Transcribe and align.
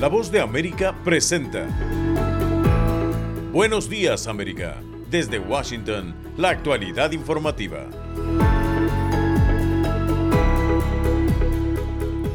La 0.00 0.08
voz 0.08 0.32
de 0.32 0.40
América 0.40 0.94
presenta. 1.04 1.68
Buenos 3.52 3.90
días 3.90 4.28
América. 4.28 4.80
Desde 5.10 5.38
Washington, 5.38 6.14
la 6.38 6.48
actualidad 6.48 7.12
informativa. 7.12 7.86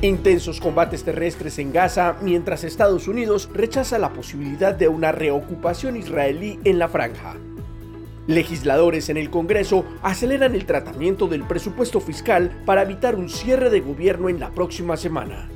Intensos 0.02 0.62
combates 0.62 1.04
terrestres 1.04 1.58
en 1.58 1.74
Gaza 1.74 2.18
mientras 2.22 2.64
Estados 2.64 3.08
Unidos 3.08 3.50
rechaza 3.52 3.98
la 3.98 4.14
posibilidad 4.14 4.76
de 4.76 4.88
una 4.88 5.12
reocupación 5.12 5.98
israelí 5.98 6.60
en 6.66 6.78
la 6.78 6.88
franja. 6.88 7.36
Legisladores 8.28 9.10
en 9.10 9.18
el 9.18 9.32
Congreso 9.32 9.86
aceleran 10.04 10.54
el 10.54 10.68
tratamiento 10.68 11.26
del 11.26 11.44
presupuesto 11.48 12.00
fiscal 12.00 12.62
para 12.64 12.84
evitar 12.84 13.16
un 13.16 13.28
cierre 13.28 13.72
de 13.72 13.80
gobierno 13.80 14.30
en 14.30 14.40
la 14.40 14.52
próxima 14.52 14.98
semana. 14.98 15.50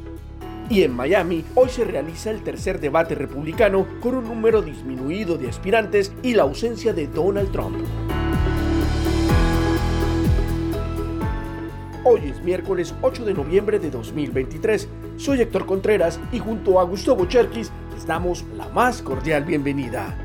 Y 0.70 0.84
en 0.84 0.96
Miami, 0.96 1.44
hoy 1.56 1.68
se 1.70 1.84
realiza 1.84 2.30
el 2.30 2.44
tercer 2.44 2.80
debate 2.80 3.16
republicano 3.16 3.88
con 4.00 4.16
un 4.16 4.26
número 4.26 4.62
disminuido 4.62 5.36
de 5.36 5.50
aspirantes 5.50 6.12
y 6.22 6.36
la 6.36 6.44
ausencia 6.44 6.94
de 6.94 7.08
Donald 7.08 7.52
Trump. 7.52 7.78
Hoy 12.04 12.22
es 12.30 12.44
miércoles 12.44 12.94
8 13.02 13.26
de 13.26 13.34
noviembre 13.34 13.80
de 13.80 13.90
2023. 13.90 14.88
Soy 15.18 15.42
Héctor 15.42 15.66
Contreras 15.66 16.20
y 16.32 16.38
junto 16.38 16.80
a 16.80 16.84
Gustavo 16.84 17.26
Cherkis 17.26 17.72
les 17.96 18.06
damos 18.06 18.46
la 18.56 18.70
más 18.70 19.02
cordial 19.02 19.46
bienvenida. 19.46 20.16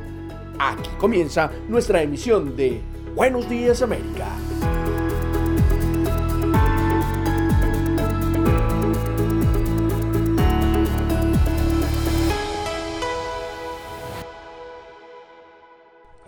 Aquí 0.59 0.91
comienza 0.99 1.51
nuestra 1.69 2.03
emisión 2.03 2.55
de 2.55 2.83
Buenos 3.15 3.49
Días 3.49 3.81
América. 3.81 4.29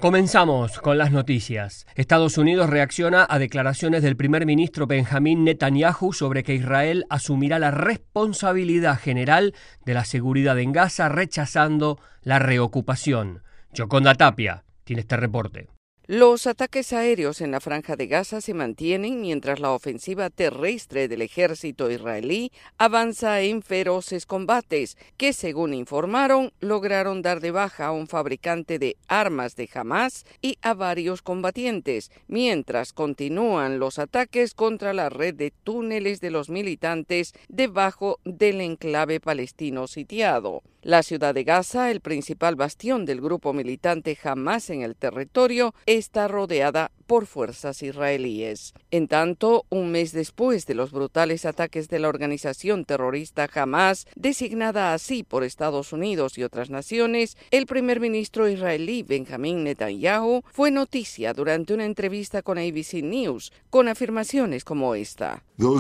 Comenzamos 0.01 0.79
con 0.79 0.99
las 0.99 1.11
noticias. 1.11 1.87
Estados 1.95 2.37
Unidos 2.37 2.69
reacciona 2.69 3.27
a 3.29 3.39
declaraciones 3.39 4.03
del 4.03 4.15
primer 4.15 4.45
ministro 4.45 4.87
Benjamín 4.87 5.43
Netanyahu 5.43 6.13
sobre 6.13 6.43
que 6.43 6.55
Israel 6.55 7.07
asumirá 7.09 7.59
la 7.59 7.71
responsabilidad 7.71 8.99
general 9.01 9.55
de 9.87 9.95
la 9.95 10.05
seguridad 10.05 10.59
en 10.59 10.73
Gaza, 10.73 11.09
rechazando 11.09 11.99
la 12.21 12.39
reocupación. 12.39 13.43
Yoconda 13.73 14.15
Tapia 14.15 14.65
tiene 14.85 15.01
este 15.01 15.17
reporte. 15.17 15.76
Los 16.09 16.47
ataques 16.47 16.93
aéreos 16.93 17.41
en 17.41 17.51
la 17.51 17.59
franja 17.59 17.97
de 17.97 18.07
Gaza 18.07 18.41
se 18.41 18.55
mantienen 18.55 19.21
mientras 19.21 19.59
la 19.59 19.73
ofensiva 19.73 20.31
terrestre 20.31 21.09
del 21.09 21.21
ejército 21.21 21.91
israelí 21.91 22.53
avanza 22.79 23.41
en 23.41 23.61
feroces 23.61 24.25
combates 24.25 24.97
que, 25.17 25.33
según 25.33 25.75
informaron, 25.75 26.53
lograron 26.61 27.23
dar 27.23 27.41
de 27.41 27.51
baja 27.51 27.87
a 27.87 27.93
un 27.93 28.07
fabricante 28.07 28.79
de 28.79 28.97
armas 29.09 29.57
de 29.57 29.69
Hamas 29.75 30.27
y 30.41 30.59
a 30.63 30.75
varios 30.75 31.23
combatientes, 31.23 32.13
mientras 32.29 32.93
continúan 32.93 33.81
los 33.81 33.99
ataques 33.99 34.55
contra 34.55 34.93
la 34.93 35.09
red 35.09 35.35
de 35.35 35.51
túneles 35.51 36.21
de 36.21 36.31
los 36.31 36.51
militantes 36.51 37.33
debajo 37.49 38.21
del 38.25 38.61
enclave 38.61 39.19
palestino 39.19 39.89
sitiado. 39.89 40.63
La 40.87 41.03
ciudad 41.03 41.35
de 41.35 41.43
Gaza, 41.43 41.91
el 41.91 42.01
principal 42.01 42.55
bastión 42.55 43.07
del 43.07 43.21
grupo 43.21 43.53
militante 43.53 44.17
Hamas 44.23 44.71
en 44.71 44.83
el 44.83 44.95
territorio, 44.95 45.75
está 45.85 46.29
rodeada 46.29 46.93
por 47.07 47.27
fuerzas 47.27 47.83
israelíes. 47.83 48.75
En 48.91 49.09
tanto, 49.09 49.65
un 49.71 49.91
mes 49.91 50.13
después 50.13 50.67
de 50.67 50.75
los 50.75 50.93
brutales 50.93 51.45
ataques 51.45 51.89
de 51.89 51.99
la 51.99 52.09
organización 52.09 52.85
terrorista 52.85 53.49
Hamas, 53.55 54.07
designada 54.17 54.93
así 54.93 55.23
por 55.23 55.45
Estados 55.45 55.93
Unidos 55.93 56.39
y 56.39 56.43
otras 56.43 56.71
naciones, 56.71 57.37
el 57.51 57.67
primer 57.67 58.01
ministro 58.01 58.49
israelí 58.49 59.03
Benjamin 59.03 59.65
Netanyahu 59.65 60.43
fue 60.53 60.71
noticia 60.71 61.33
durante 61.33 61.75
una 61.75 61.85
entrevista 61.85 62.43
con 62.43 62.59
ABC 62.59 63.03
News 63.03 63.53
con 63.71 63.89
afirmaciones 63.89 64.65
como 64.65 64.95
esta. 64.95 65.43
Uh, 65.59 65.79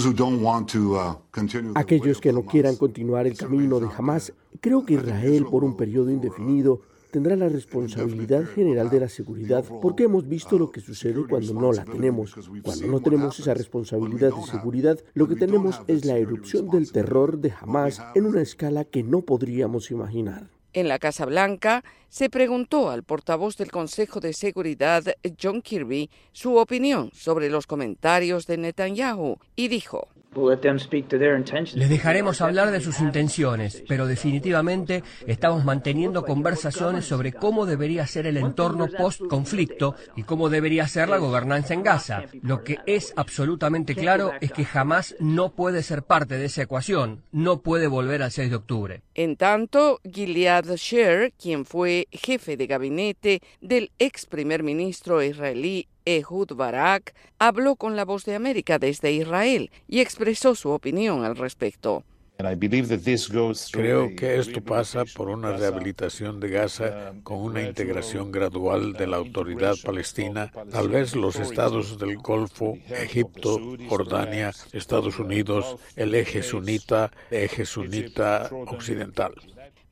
Aquellos 1.74 2.20
que 2.20 2.32
no 2.32 2.46
quieran 2.46 2.76
continuar 2.76 3.26
el 3.26 3.36
camino 3.36 3.80
de 3.80 3.88
Hamas, 3.96 4.32
creo 4.60 4.84
que 4.84 4.94
Israel 4.94 5.46
por 5.50 5.64
un 5.64 5.76
periodo 5.76 6.10
indefinido 6.10 6.80
tendrá 7.16 7.34
la 7.34 7.48
responsabilidad 7.48 8.44
general 8.44 8.90
de 8.90 9.00
la 9.00 9.08
seguridad 9.08 9.64
porque 9.80 10.04
hemos 10.04 10.28
visto 10.28 10.58
lo 10.58 10.70
que 10.70 10.82
sucede 10.82 11.26
cuando 11.26 11.54
no 11.54 11.72
la 11.72 11.82
tenemos. 11.82 12.34
Cuando 12.62 12.88
no 12.88 13.00
tenemos 13.00 13.40
esa 13.40 13.54
responsabilidad 13.54 14.34
de 14.34 14.42
seguridad, 14.42 14.98
lo 15.14 15.26
que 15.26 15.34
tenemos 15.34 15.80
es 15.86 16.04
la 16.04 16.18
erupción 16.18 16.68
del 16.68 16.92
terror 16.92 17.38
de 17.38 17.54
Hamas 17.58 18.02
en 18.14 18.26
una 18.26 18.42
escala 18.42 18.84
que 18.84 19.02
no 19.02 19.22
podríamos 19.22 19.90
imaginar. 19.90 20.50
En 20.74 20.88
la 20.88 20.98
Casa 20.98 21.24
Blanca 21.24 21.84
se 22.10 22.28
preguntó 22.28 22.90
al 22.90 23.02
portavoz 23.02 23.56
del 23.56 23.70
Consejo 23.70 24.20
de 24.20 24.34
Seguridad, 24.34 25.02
John 25.42 25.62
Kirby, 25.62 26.10
su 26.32 26.56
opinión 26.56 27.10
sobre 27.14 27.48
los 27.48 27.66
comentarios 27.66 28.46
de 28.46 28.58
Netanyahu 28.58 29.38
y 29.56 29.68
dijo, 29.68 30.08
les 31.74 31.88
dejaremos 31.88 32.40
hablar 32.40 32.70
de 32.70 32.80
sus 32.80 33.00
intenciones, 33.00 33.82
pero 33.88 34.06
definitivamente 34.06 35.02
estamos 35.26 35.64
manteniendo 35.64 36.24
conversaciones 36.24 37.06
sobre 37.06 37.32
cómo 37.32 37.64
debería 37.64 38.06
ser 38.06 38.26
el 38.26 38.36
entorno 38.36 38.86
post-conflicto 38.86 39.94
y 40.14 40.24
cómo 40.24 40.50
debería 40.50 40.86
ser 40.88 41.08
la 41.08 41.18
gobernanza 41.18 41.74
en 41.74 41.82
Gaza. 41.82 42.24
Lo 42.42 42.62
que 42.62 42.78
es 42.86 43.14
absolutamente 43.16 43.94
claro 43.94 44.32
es 44.40 44.52
que 44.52 44.64
jamás 44.64 45.16
no 45.20 45.52
puede 45.52 45.82
ser 45.82 46.02
parte 46.02 46.36
de 46.36 46.46
esa 46.46 46.62
ecuación, 46.62 47.22
no 47.32 47.62
puede 47.62 47.86
volver 47.86 48.22
al 48.22 48.30
6 48.30 48.50
de 48.50 48.56
octubre. 48.56 49.02
En 49.14 49.36
tanto, 49.36 50.00
Gilead 50.04 50.66
Sher, 50.76 51.32
quien 51.40 51.64
fue 51.64 52.08
jefe 52.12 52.56
de 52.56 52.66
gabinete 52.66 53.40
del 53.60 53.90
ex 53.98 54.26
primer 54.26 54.62
ministro 54.62 55.22
israelí 55.22 55.88
Ehud 56.06 56.54
Barak, 56.54 57.14
habló 57.38 57.76
con 57.76 57.96
la 57.96 58.04
voz 58.04 58.24
de 58.24 58.34
América 58.34 58.78
desde 58.78 59.12
Israel 59.12 59.70
y 59.88 60.00
expresó 60.00 60.54
su 60.54 60.70
opinión 60.70 61.24
al 61.24 61.36
respecto. 61.36 62.04
Creo 63.72 64.14
que 64.14 64.38
esto 64.38 64.60
pasa 64.62 65.04
por 65.16 65.30
una 65.30 65.56
rehabilitación 65.56 66.38
de 66.38 66.50
Gaza 66.50 67.14
con 67.22 67.38
una 67.38 67.62
integración 67.62 68.30
gradual 68.30 68.92
de 68.92 69.06
la 69.06 69.16
autoridad 69.16 69.74
palestina, 69.82 70.52
tal 70.70 70.88
vez 70.90 71.16
los 71.16 71.36
estados 71.36 71.98
del 71.98 72.18
Golfo, 72.18 72.76
Egipto, 72.90 73.58
Jordania, 73.88 74.52
Estados 74.72 75.18
Unidos, 75.18 75.76
el 75.96 76.14
eje 76.14 76.42
sunita, 76.42 77.10
eje 77.30 77.64
sunita 77.64 78.50
occidental 78.52 79.32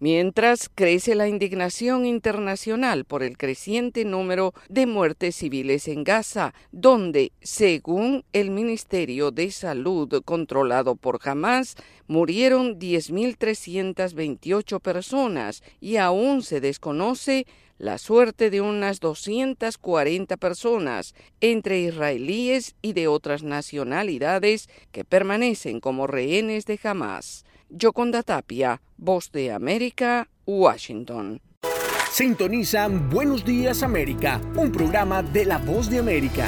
mientras 0.05 0.69
crece 0.69 1.15
la 1.15 1.29
indignación 1.29 2.05
internacional 2.05 3.07
por 3.07 3.23
el 3.23 3.39
creciente 3.39 4.05
número 4.05 4.53
de 4.69 4.85
muertes 4.85 5.37
civiles 5.37 5.89
en 5.89 6.05
Gaza, 6.05 6.53
donde, 6.73 7.33
según 7.41 8.23
el 8.35 8.51
Ministerio 8.51 9.31
de 9.31 9.51
Salud 9.51 10.23
controlado 10.27 10.95
por 10.95 11.27
Hamas, 11.27 11.77
murieron 12.07 12.79
10.328 12.79 14.79
personas 14.81 15.63
y 15.81 15.97
aún 15.97 16.43
se 16.43 16.61
desconoce 16.61 17.47
la 17.79 17.97
suerte 17.97 18.51
de 18.51 18.61
unas 18.61 19.01
240 19.01 20.37
personas, 20.37 21.15
entre 21.41 21.81
israelíes 21.81 22.75
y 22.83 22.93
de 22.93 23.09
otras 23.09 23.43
nacionalidades 23.43 24.69
que 24.93 25.07
permanecen 25.07 25.81
como 25.81 26.07
rehenes 26.07 26.67
de 26.67 26.79
Hamas. 26.83 27.47
Yoconda 27.69 28.23
Tapia, 28.23 28.81
Voz 28.97 29.31
de 29.33 29.53
América, 29.53 30.29
Washington. 30.47 31.41
Sintonizan 32.11 33.11
Buenos 33.11 33.45
Días 33.45 33.83
América, 33.83 34.41
un 34.57 34.71
programa 34.71 35.23
de 35.23 35.45
la 35.45 35.59
Voz 35.59 35.91
de 35.91 35.99
América. 35.99 36.47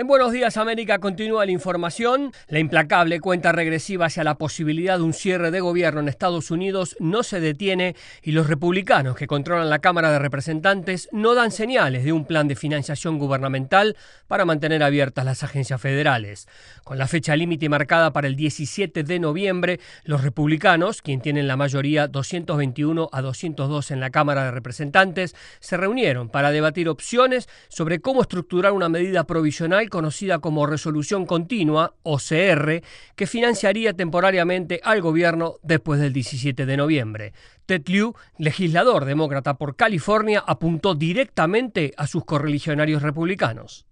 En 0.00 0.06
Buenos 0.06 0.32
Días 0.32 0.56
América 0.56 0.98
continúa 0.98 1.44
la 1.44 1.52
información. 1.52 2.32
La 2.48 2.58
implacable 2.58 3.20
cuenta 3.20 3.52
regresiva 3.52 4.06
hacia 4.06 4.24
la 4.24 4.38
posibilidad 4.38 4.96
de 4.96 5.04
un 5.04 5.12
cierre 5.12 5.50
de 5.50 5.60
gobierno 5.60 6.00
en 6.00 6.08
Estados 6.08 6.50
Unidos 6.50 6.96
no 7.00 7.22
se 7.22 7.38
detiene 7.38 7.94
y 8.22 8.32
los 8.32 8.46
republicanos 8.46 9.14
que 9.14 9.26
controlan 9.26 9.68
la 9.68 9.80
Cámara 9.80 10.10
de 10.10 10.18
Representantes 10.18 11.10
no 11.12 11.34
dan 11.34 11.50
señales 11.50 12.02
de 12.02 12.14
un 12.14 12.24
plan 12.24 12.48
de 12.48 12.56
financiación 12.56 13.18
gubernamental 13.18 13.94
para 14.26 14.46
mantener 14.46 14.82
abiertas 14.82 15.26
las 15.26 15.42
agencias 15.42 15.78
federales. 15.78 16.48
Con 16.82 16.96
la 16.96 17.06
fecha 17.06 17.36
límite 17.36 17.68
marcada 17.68 18.10
para 18.10 18.26
el 18.26 18.36
17 18.36 19.02
de 19.02 19.18
noviembre, 19.18 19.80
los 20.04 20.24
republicanos, 20.24 21.02
quien 21.02 21.20
tienen 21.20 21.46
la 21.46 21.58
mayoría 21.58 22.08
221 22.08 23.10
a 23.12 23.20
202 23.20 23.90
en 23.90 24.00
la 24.00 24.08
Cámara 24.08 24.46
de 24.46 24.50
Representantes, 24.52 25.36
se 25.58 25.76
reunieron 25.76 26.30
para 26.30 26.52
debatir 26.52 26.88
opciones 26.88 27.50
sobre 27.68 28.00
cómo 28.00 28.22
estructurar 28.22 28.72
una 28.72 28.88
medida 28.88 29.24
provisional 29.24 29.89
conocida 29.90 30.38
como 30.38 30.66
Resolución 30.66 31.26
Continua, 31.26 31.94
OCR, 32.02 32.82
que 33.14 33.26
financiaría 33.26 33.92
temporariamente 33.92 34.80
al 34.82 35.02
gobierno 35.02 35.56
después 35.62 36.00
del 36.00 36.14
17 36.14 36.64
de 36.64 36.76
noviembre. 36.76 37.32
Ted 37.66 37.82
Lieu, 37.86 38.14
legislador 38.38 39.04
demócrata 39.04 39.54
por 39.54 39.76
California, 39.76 40.42
apuntó 40.46 40.94
directamente 40.94 41.92
a 41.96 42.06
sus 42.06 42.24
correligionarios 42.24 43.02
republicanos. 43.02 43.89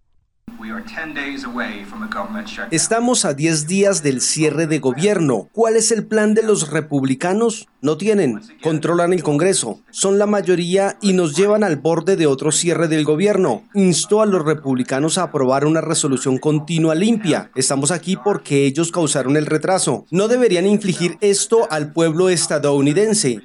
Estamos 2.70 3.24
a 3.24 3.34
10 3.34 3.66
días 3.66 4.02
del 4.02 4.20
cierre 4.20 4.66
de 4.66 4.78
gobierno. 4.78 5.48
¿Cuál 5.52 5.76
es 5.76 5.90
el 5.92 6.06
plan 6.06 6.34
de 6.34 6.42
los 6.42 6.70
republicanos? 6.70 7.68
No 7.80 7.96
tienen, 7.96 8.40
controlan 8.62 9.12
el 9.12 9.22
Congreso, 9.22 9.80
son 9.90 10.18
la 10.18 10.26
mayoría 10.26 10.98
y 11.00 11.12
nos 11.12 11.36
llevan 11.36 11.62
al 11.62 11.76
borde 11.76 12.16
de 12.16 12.26
otro 12.26 12.50
cierre 12.50 12.88
del 12.88 13.04
gobierno. 13.04 13.62
Instó 13.74 14.20
a 14.20 14.26
los 14.26 14.44
republicanos 14.44 15.16
a 15.16 15.24
aprobar 15.24 15.64
una 15.64 15.80
resolución 15.80 16.38
continua 16.38 16.94
limpia. 16.94 17.50
Estamos 17.54 17.92
aquí 17.92 18.16
porque 18.16 18.64
ellos 18.66 18.90
causaron 18.90 19.36
el 19.36 19.46
retraso. 19.46 20.06
No 20.10 20.26
deberían 20.26 20.66
infligir 20.66 21.18
esto 21.20 21.68
al 21.70 21.92
pueblo 21.92 22.28
estadounidense. 22.28 23.42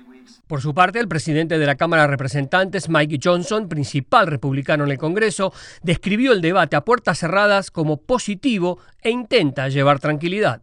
Por 0.53 0.61
su 0.61 0.75
parte, 0.75 0.99
el 0.99 1.07
presidente 1.07 1.57
de 1.57 1.65
la 1.65 1.73
Cámara 1.73 2.03
de 2.03 2.09
Representantes, 2.09 2.87
Mike 2.87 3.19
Johnson, 3.23 3.67
principal 3.67 4.27
republicano 4.27 4.83
en 4.83 4.91
el 4.91 4.99
Congreso, 4.99 5.51
describió 5.81 6.31
el 6.31 6.41
debate 6.41 6.75
a 6.75 6.85
puertas 6.85 7.17
cerradas 7.17 7.71
como 7.71 7.97
positivo 7.97 8.77
e 9.01 9.09
intenta 9.09 9.67
llevar 9.69 9.99
tranquilidad. 9.99 10.61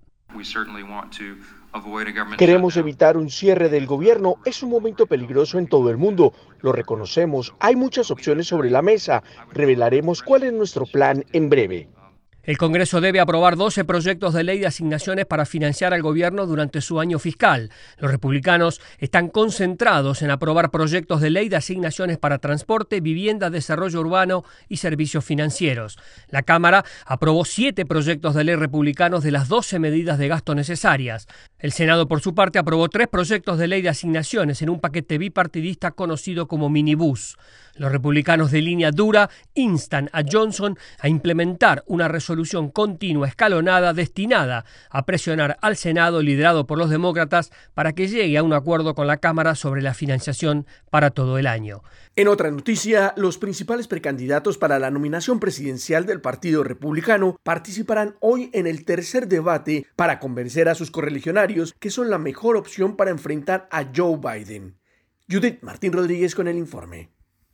Queremos 2.39 2.77
evitar 2.77 3.17
un 3.17 3.31
cierre 3.31 3.69
del 3.69 3.89
gobierno. 3.89 4.37
Es 4.45 4.63
un 4.63 4.71
momento 4.71 5.07
peligroso 5.07 5.59
en 5.59 5.67
todo 5.67 5.91
el 5.91 5.97
mundo. 5.97 6.35
Lo 6.61 6.71
reconocemos. 6.71 7.53
Hay 7.59 7.75
muchas 7.75 8.13
opciones 8.13 8.47
sobre 8.47 8.71
la 8.71 8.83
mesa. 8.83 9.25
Revelaremos 9.53 10.23
cuál 10.23 10.45
es 10.45 10.53
nuestro 10.53 10.87
plan 10.87 11.25
en 11.33 11.51
breve. 11.51 11.89
El 12.43 12.57
Congreso 12.57 13.03
debe 13.03 13.21
aprobar 13.21 13.57
12 13.57 13.85
proyectos 13.85 14.33
de 14.33 14.45
ley 14.45 14.59
de 14.59 14.67
asignaciones 14.67 15.27
para 15.27 15.45
financiar 15.45 15.93
al 15.93 16.01
gobierno 16.01 16.47
durante 16.47 16.81
su 16.81 16.99
año 16.99 17.19
fiscal. 17.19 17.71
Los 17.99 18.11
republicanos 18.11 18.81
están 18.99 19.29
concentrados 19.29 20.23
en 20.23 20.31
aprobar 20.31 20.71
proyectos 20.71 21.21
de 21.21 21.29
ley 21.29 21.51
de 21.51 21.57
asignaciones 21.57 22.17
para 22.17 22.39
transporte, 22.39 23.01
vivienda, 23.01 23.51
desarrollo 23.51 24.01
urbano 24.01 24.45
y 24.69 24.79
servicios 24.79 25.25
financieros. 25.25 25.99
La 26.29 26.43
Cámara 26.43 26.85
aprobó 27.05 27.45
siete 27.45 27.85
proyectos 27.85 28.35
de 28.35 28.45
ley 28.45 28.55
republicanos 28.57 29.23
de 29.23 29.33
las 29.33 29.49
12 29.49 29.79
medidas 29.79 30.19
de 30.19 30.29
gasto 30.29 30.55
necesarias. 30.55 31.29
El 31.61 31.73
Senado, 31.73 32.09
por 32.09 32.23
su 32.23 32.35
parte, 32.35 32.59
aprobó 32.59 32.89
tres 32.89 33.07
proyectos 33.09 33.59
de 33.59 33.69
ley 33.69 33.83
de 33.83 33.91
asignaciones 33.91 34.63
en 34.63 34.71
un 34.71 34.81
paquete 34.81 35.19
bipartidista 35.19 35.91
conocido 35.91 36.49
como 36.49 36.71
minibús. 36.71 37.37
Los 37.75 37.93
republicanos 37.93 38.51
de 38.51 38.63
línea 38.63 38.93
dura 38.93 39.29
instan 39.53 40.09
a 40.15 40.23
Johnson 40.31 40.79
a 41.01 41.09
implementar 41.09 41.85
una 41.87 42.09
resolución 42.09 42.71
continua 42.71 43.29
escalonada 43.29 43.93
destinada 43.93 44.65
a 44.89 45.05
presionar 45.05 45.59
al 45.61 45.77
Senado 45.77 46.23
liderado 46.23 46.67
por 46.67 46.79
los 46.79 46.89
demócratas 46.89 47.51
para 47.75 47.93
que 47.93 48.09
llegue 48.09 48.39
a 48.39 48.43
un 48.43 48.55
acuerdo 48.55 48.95
con 48.95 49.07
la 49.07 49.19
Cámara 49.19 49.55
sobre 49.55 49.83
la 49.83 49.93
financiación 49.93 50.67
para 50.89 51.11
todo 51.11 51.37
el 51.37 51.47
año. 51.47 51.83
En 52.21 52.29
otra 52.29 52.51
noticia, 52.51 53.15
los 53.17 53.39
principales 53.39 53.89
precandidatos 53.89 54.59
para 54.59 54.79
la 54.79 54.91
nominación 54.91 55.41
presidencial 55.41 56.05
del 56.05 56.21
Partido 56.21 56.63
Republicano 56.63 57.41
participarán 57.43 58.15
hoy 58.21 58.51
en 58.53 58.67
el 58.67 58.85
tercer 58.85 59.27
debate 59.27 59.87
para 59.97 60.19
convencer 60.19 60.69
a 60.69 60.75
sus 60.75 60.91
correligionarios 60.91 61.75
que 61.81 61.89
son 61.89 62.11
la 62.11 62.19
mejor 62.19 62.59
opción 62.59 62.95
para 62.95 63.11
enfrentar 63.11 63.69
a 63.71 63.87
Joe 63.97 64.19
Biden. 64.19 64.77
Judith 65.31 65.63
Martín 65.63 65.95
Rodríguez 65.95 66.35
con 66.35 66.47
el 66.47 66.59
informe. 66.59 67.09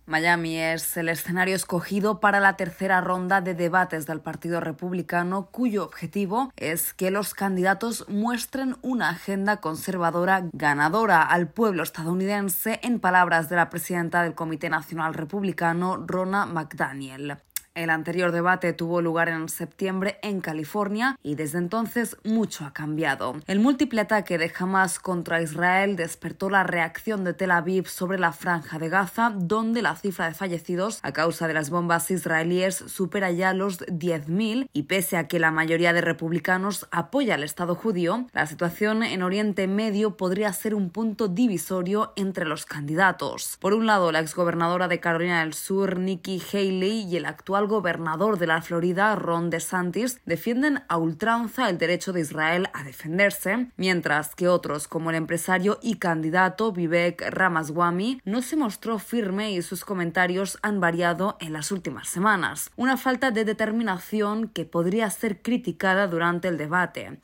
Miami 0.08 0.56
es 0.56 0.96
el 0.96 1.08
escenario 1.08 1.56
escogido 1.56 2.20
para 2.20 2.38
la 2.38 2.56
tercera 2.56 3.00
ronda 3.00 3.40
de 3.40 3.54
debates 3.54 4.06
del 4.06 4.20
Partido 4.20 4.60
Republicano, 4.60 5.48
cuyo 5.50 5.82
objetivo 5.82 6.52
es 6.56 6.94
que 6.94 7.10
los 7.10 7.34
candidatos 7.34 8.08
muestren 8.08 8.76
una 8.82 9.08
agenda 9.08 9.56
conservadora 9.56 10.44
ganadora 10.52 11.22
al 11.22 11.48
pueblo 11.48 11.82
estadounidense, 11.82 12.78
en 12.84 13.00
palabras 13.00 13.48
de 13.48 13.56
la 13.56 13.68
presidenta 13.68 14.22
del 14.22 14.36
Comité 14.36 14.70
Nacional 14.70 15.12
Republicano, 15.12 15.96
Rona 15.96 16.46
McDaniel. 16.46 17.38
El 17.76 17.90
anterior 17.90 18.32
debate 18.32 18.73
tuvo 18.73 19.02
lugar 19.02 19.28
en 19.28 19.50
septiembre 19.50 20.19
en 20.23 20.40
California 20.40 21.19
y 21.23 21.34
desde 21.34 21.58
entonces 21.58 22.17
mucho 22.25 22.64
ha 22.64 22.73
cambiado. 22.73 23.37
El 23.46 23.61
múltiple 23.61 24.00
ataque 24.00 24.38
de 24.38 24.50
Hamas 24.58 24.99
contra 24.99 25.43
Israel 25.43 25.94
despertó 25.94 26.49
la 26.49 26.62
reacción 26.62 27.23
de 27.23 27.34
Tel 27.34 27.50
Aviv 27.50 27.87
sobre 27.88 28.19
la 28.19 28.32
franja 28.32 28.78
de 28.78 28.88
Gaza, 28.88 29.31
donde 29.37 29.82
la 29.82 29.94
cifra 29.94 30.26
de 30.26 30.32
fallecidos 30.32 31.00
a 31.02 31.12
causa 31.12 31.49
de 31.49 31.52
las 31.52 31.69
bombas 31.69 32.11
israelíes 32.11 32.76
supera 32.76 33.31
ya 33.31 33.52
los 33.52 33.81
10.000 33.81 34.70
y 34.73 34.84
pese 34.84 35.19
a 35.19 35.28
que 35.28 35.38
la 35.38 35.50
mayoría 35.50 35.93
de 35.93 36.00
republicanos 36.00 36.88
apoya 36.90 37.34
al 37.34 37.44
Estado 37.44 37.75
judío, 37.75 38.25
la 38.32 38.46
situación 38.46 39.02
en 39.02 39.23
Oriente 39.23 39.67
Medio 39.67 40.17
podría 40.17 40.50
ser 40.55 40.75
un 40.75 40.88
punto 40.88 41.28
divisorio 41.28 42.14
entre 42.17 42.46
los 42.46 42.64
candidatos. 42.64 43.58
Por 43.61 43.75
un 43.75 43.84
lado, 43.84 44.12
la 44.12 44.20
exgobernadora 44.20 44.88
de 44.88 44.99
Carolina 44.99 45.40
del 45.40 45.52
Sur, 45.52 45.99
Nikki 45.99 46.43
Haley, 46.50 47.02
y 47.02 47.17
el 47.19 47.26
actual 47.26 47.65
gobernador 47.66 48.38
de 48.38 48.46
la 48.46 48.62
Florida, 48.62 49.14
Ron 49.16 49.50
DeSantis, 49.50 50.20
defienden 50.24 50.82
a 50.88 50.96
ultranza 50.96 51.68
el 51.68 51.78
derecho 51.78 52.12
de 52.12 52.20
Israel 52.20 52.68
a 52.72 52.84
defenderse, 52.84 53.68
mientras 53.76 54.34
que 54.34 54.48
otros, 54.48 54.88
como 54.88 55.10
el 55.10 55.16
empresario 55.16 55.78
y 55.82 55.96
candidato 55.96 56.72
Vivek 56.72 57.22
Ramaswamy, 57.30 58.20
no 58.24 58.42
se 58.42 58.56
mostró 58.56 58.98
firme 58.98 59.52
y 59.52 59.62
sus 59.62 59.84
comentarios 59.84 60.58
han 60.62 60.80
variado 60.80 61.36
en 61.40 61.52
las 61.52 61.72
últimas 61.72 62.08
semanas. 62.08 62.70
Una 62.76 62.96
falta 62.96 63.30
de 63.30 63.44
determinación 63.44 64.48
que 64.48 64.64
podría 64.64 65.10
ser 65.10 65.42
criticada 65.42 66.06
durante 66.06 66.48
el 66.48 66.58
debate. 66.58 67.20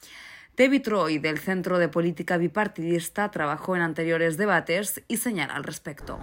David 0.56 0.82
Troy, 0.82 1.18
del 1.18 1.38
Centro 1.38 1.78
de 1.78 1.88
Política 1.88 2.36
Bipartidista, 2.36 3.30
trabajó 3.30 3.74
en 3.74 3.82
anteriores 3.82 4.36
debates 4.36 5.02
y 5.08 5.16
señala 5.16 5.54
al 5.54 5.64
respecto. 5.64 6.18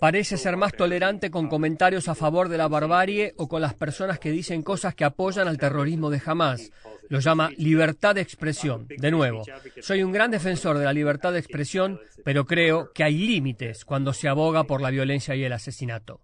Parece 0.00 0.36
ser 0.36 0.56
más 0.56 0.72
tolerante 0.72 1.30
con 1.30 1.48
comentarios 1.48 2.08
a 2.08 2.14
favor 2.14 2.48
de 2.48 2.58
la 2.58 2.68
barbarie 2.68 3.34
o 3.36 3.48
con 3.48 3.60
las 3.60 3.74
personas 3.74 4.18
que 4.18 4.30
dicen 4.30 4.62
cosas 4.62 4.94
que 4.94 5.04
apoyan 5.04 5.48
al 5.48 5.58
terrorismo 5.58 6.10
de 6.10 6.22
Hamas. 6.24 6.70
Lo 7.08 7.20
llama 7.20 7.50
libertad 7.58 8.14
de 8.14 8.22
expresión. 8.22 8.86
De 8.88 9.10
nuevo, 9.10 9.44
soy 9.80 10.02
un 10.02 10.12
gran 10.12 10.30
defensor 10.30 10.78
de 10.78 10.84
la 10.84 10.92
libertad 10.92 11.32
de 11.32 11.38
expresión, 11.38 12.00
pero 12.24 12.46
creo 12.46 12.92
que 12.92 13.04
hay 13.04 13.18
límites 13.18 13.84
cuando 13.84 14.12
se 14.12 14.28
aboga 14.28 14.64
por 14.64 14.80
la 14.80 14.90
violencia 14.90 15.34
y 15.34 15.44
el 15.44 15.52
asesinato. 15.52 16.20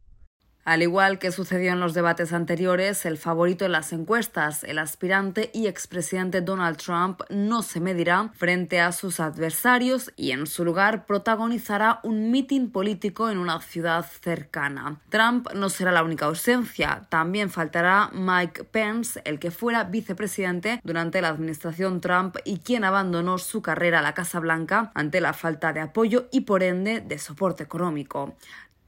Al 0.70 0.82
igual 0.82 1.18
que 1.18 1.32
sucedió 1.32 1.72
en 1.72 1.80
los 1.80 1.94
debates 1.94 2.32
anteriores, 2.32 3.04
el 3.04 3.18
favorito 3.18 3.64
en 3.64 3.72
las 3.72 3.92
encuestas, 3.92 4.62
el 4.62 4.78
aspirante 4.78 5.50
y 5.52 5.66
expresidente 5.66 6.42
Donald 6.42 6.76
Trump, 6.76 7.22
no 7.28 7.62
se 7.62 7.80
medirá 7.80 8.30
frente 8.36 8.78
a 8.78 8.92
sus 8.92 9.18
adversarios 9.18 10.12
y 10.14 10.30
en 10.30 10.46
su 10.46 10.64
lugar 10.64 11.06
protagonizará 11.06 11.98
un 12.04 12.30
mitin 12.30 12.70
político 12.70 13.30
en 13.30 13.38
una 13.38 13.60
ciudad 13.60 14.06
cercana. 14.22 15.00
Trump 15.08 15.48
no 15.56 15.70
será 15.70 15.90
la 15.90 16.04
única 16.04 16.26
ausencia, 16.26 17.04
también 17.08 17.50
faltará 17.50 18.08
Mike 18.12 18.62
Pence, 18.62 19.20
el 19.24 19.40
que 19.40 19.50
fuera 19.50 19.82
vicepresidente 19.82 20.80
durante 20.84 21.20
la 21.20 21.30
administración 21.30 22.00
Trump 22.00 22.36
y 22.44 22.58
quien 22.58 22.84
abandonó 22.84 23.38
su 23.38 23.60
carrera 23.60 23.98
a 23.98 24.02
la 24.02 24.14
Casa 24.14 24.38
Blanca 24.38 24.92
ante 24.94 25.20
la 25.20 25.32
falta 25.32 25.72
de 25.72 25.80
apoyo 25.80 26.28
y 26.30 26.42
por 26.42 26.62
ende 26.62 27.00
de 27.00 27.18
soporte 27.18 27.64
económico. 27.64 28.36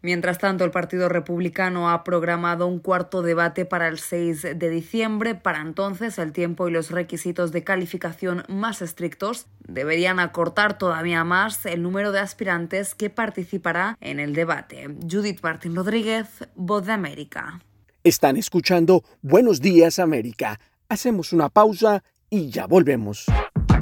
Mientras 0.02 0.38
tanto, 0.38 0.64
el 0.64 0.73
Partido 0.73 1.09
Republicano 1.09 1.88
ha 1.88 2.02
programado 2.02 2.66
un 2.66 2.80
cuarto 2.80 3.23
debate 3.23 3.64
para 3.64 3.87
el 3.87 4.00
6 4.00 4.42
de 4.56 4.68
diciembre. 4.68 5.37
Para 5.37 5.61
entonces, 5.61 6.18
el 6.18 6.32
tiempo 6.32 6.68
y 6.68 6.73
los 6.73 6.90
requisitos 6.90 7.52
de 7.52 7.62
calificación 7.62 8.42
más 8.49 8.82
estrictos 8.82 9.47
deberían 9.61 10.18
acortar 10.18 10.76
todavía 10.76 11.23
más 11.23 11.64
el 11.66 11.82
número 11.82 12.11
de 12.11 12.18
aspirantes 12.18 12.97
que 12.97 13.11
participará 13.11 13.97
en 14.00 14.18
el 14.18 14.35
debate. 14.35 14.88
Judith 15.09 15.38
Martín 15.40 15.76
Rodríguez, 15.76 16.26
Voz 16.56 16.85
de 16.85 16.92
América. 16.92 17.61
Están 18.02 18.37
escuchando 18.37 19.04
Buenos 19.23 19.61
Días 19.61 20.00
América. 20.00 20.59
Hacemos 20.88 21.32
una 21.32 21.49
pausa 21.49 22.02
y 22.28 22.50
ya 22.50 22.66
volvemos. 22.66 23.26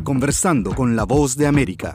Conversando 0.04 0.74
con 0.74 0.96
la 0.96 1.04
Voz 1.04 1.36
de 1.38 1.46
América 1.46 1.94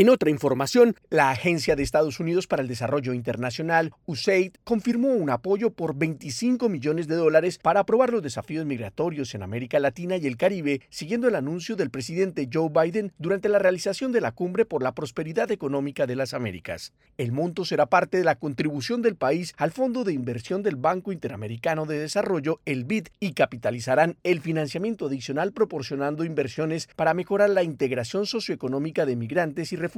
En 0.00 0.08
otra 0.08 0.30
información, 0.30 0.96
la 1.10 1.30
Agencia 1.30 1.76
de 1.76 1.82
Estados 1.82 2.20
Unidos 2.20 2.46
para 2.46 2.62
el 2.62 2.68
Desarrollo 2.68 3.12
Internacional, 3.12 3.92
USAID, 4.06 4.52
confirmó 4.64 5.08
un 5.08 5.28
apoyo 5.28 5.74
por 5.74 5.94
25 5.94 6.70
millones 6.70 7.06
de 7.06 7.16
dólares 7.16 7.58
para 7.58 7.80
aprobar 7.80 8.10
los 8.10 8.22
desafíos 8.22 8.64
migratorios 8.64 9.34
en 9.34 9.42
América 9.42 9.78
Latina 9.78 10.16
y 10.16 10.26
el 10.26 10.38
Caribe, 10.38 10.80
siguiendo 10.88 11.28
el 11.28 11.34
anuncio 11.34 11.76
del 11.76 11.90
presidente 11.90 12.48
Joe 12.50 12.70
Biden 12.70 13.12
durante 13.18 13.50
la 13.50 13.58
realización 13.58 14.10
de 14.10 14.22
la 14.22 14.32
cumbre 14.32 14.64
por 14.64 14.82
la 14.82 14.94
prosperidad 14.94 15.50
económica 15.50 16.06
de 16.06 16.16
las 16.16 16.32
Américas. 16.32 16.94
El 17.18 17.32
monto 17.32 17.66
será 17.66 17.84
parte 17.84 18.16
de 18.16 18.24
la 18.24 18.36
contribución 18.36 19.02
del 19.02 19.16
país 19.16 19.52
al 19.58 19.70
Fondo 19.70 20.04
de 20.04 20.14
Inversión 20.14 20.62
del 20.62 20.76
Banco 20.76 21.12
Interamericano 21.12 21.84
de 21.84 21.98
Desarrollo, 21.98 22.62
el 22.64 22.84
BID, 22.84 23.08
y 23.20 23.34
capitalizarán 23.34 24.16
el 24.22 24.40
financiamiento 24.40 25.08
adicional 25.08 25.52
proporcionando 25.52 26.24
inversiones 26.24 26.88
para 26.96 27.12
mejorar 27.12 27.50
la 27.50 27.64
integración 27.64 28.24
socioeconómica 28.24 29.04
de 29.04 29.16
migrantes 29.16 29.74
y 29.74 29.76
refugiados 29.76 29.89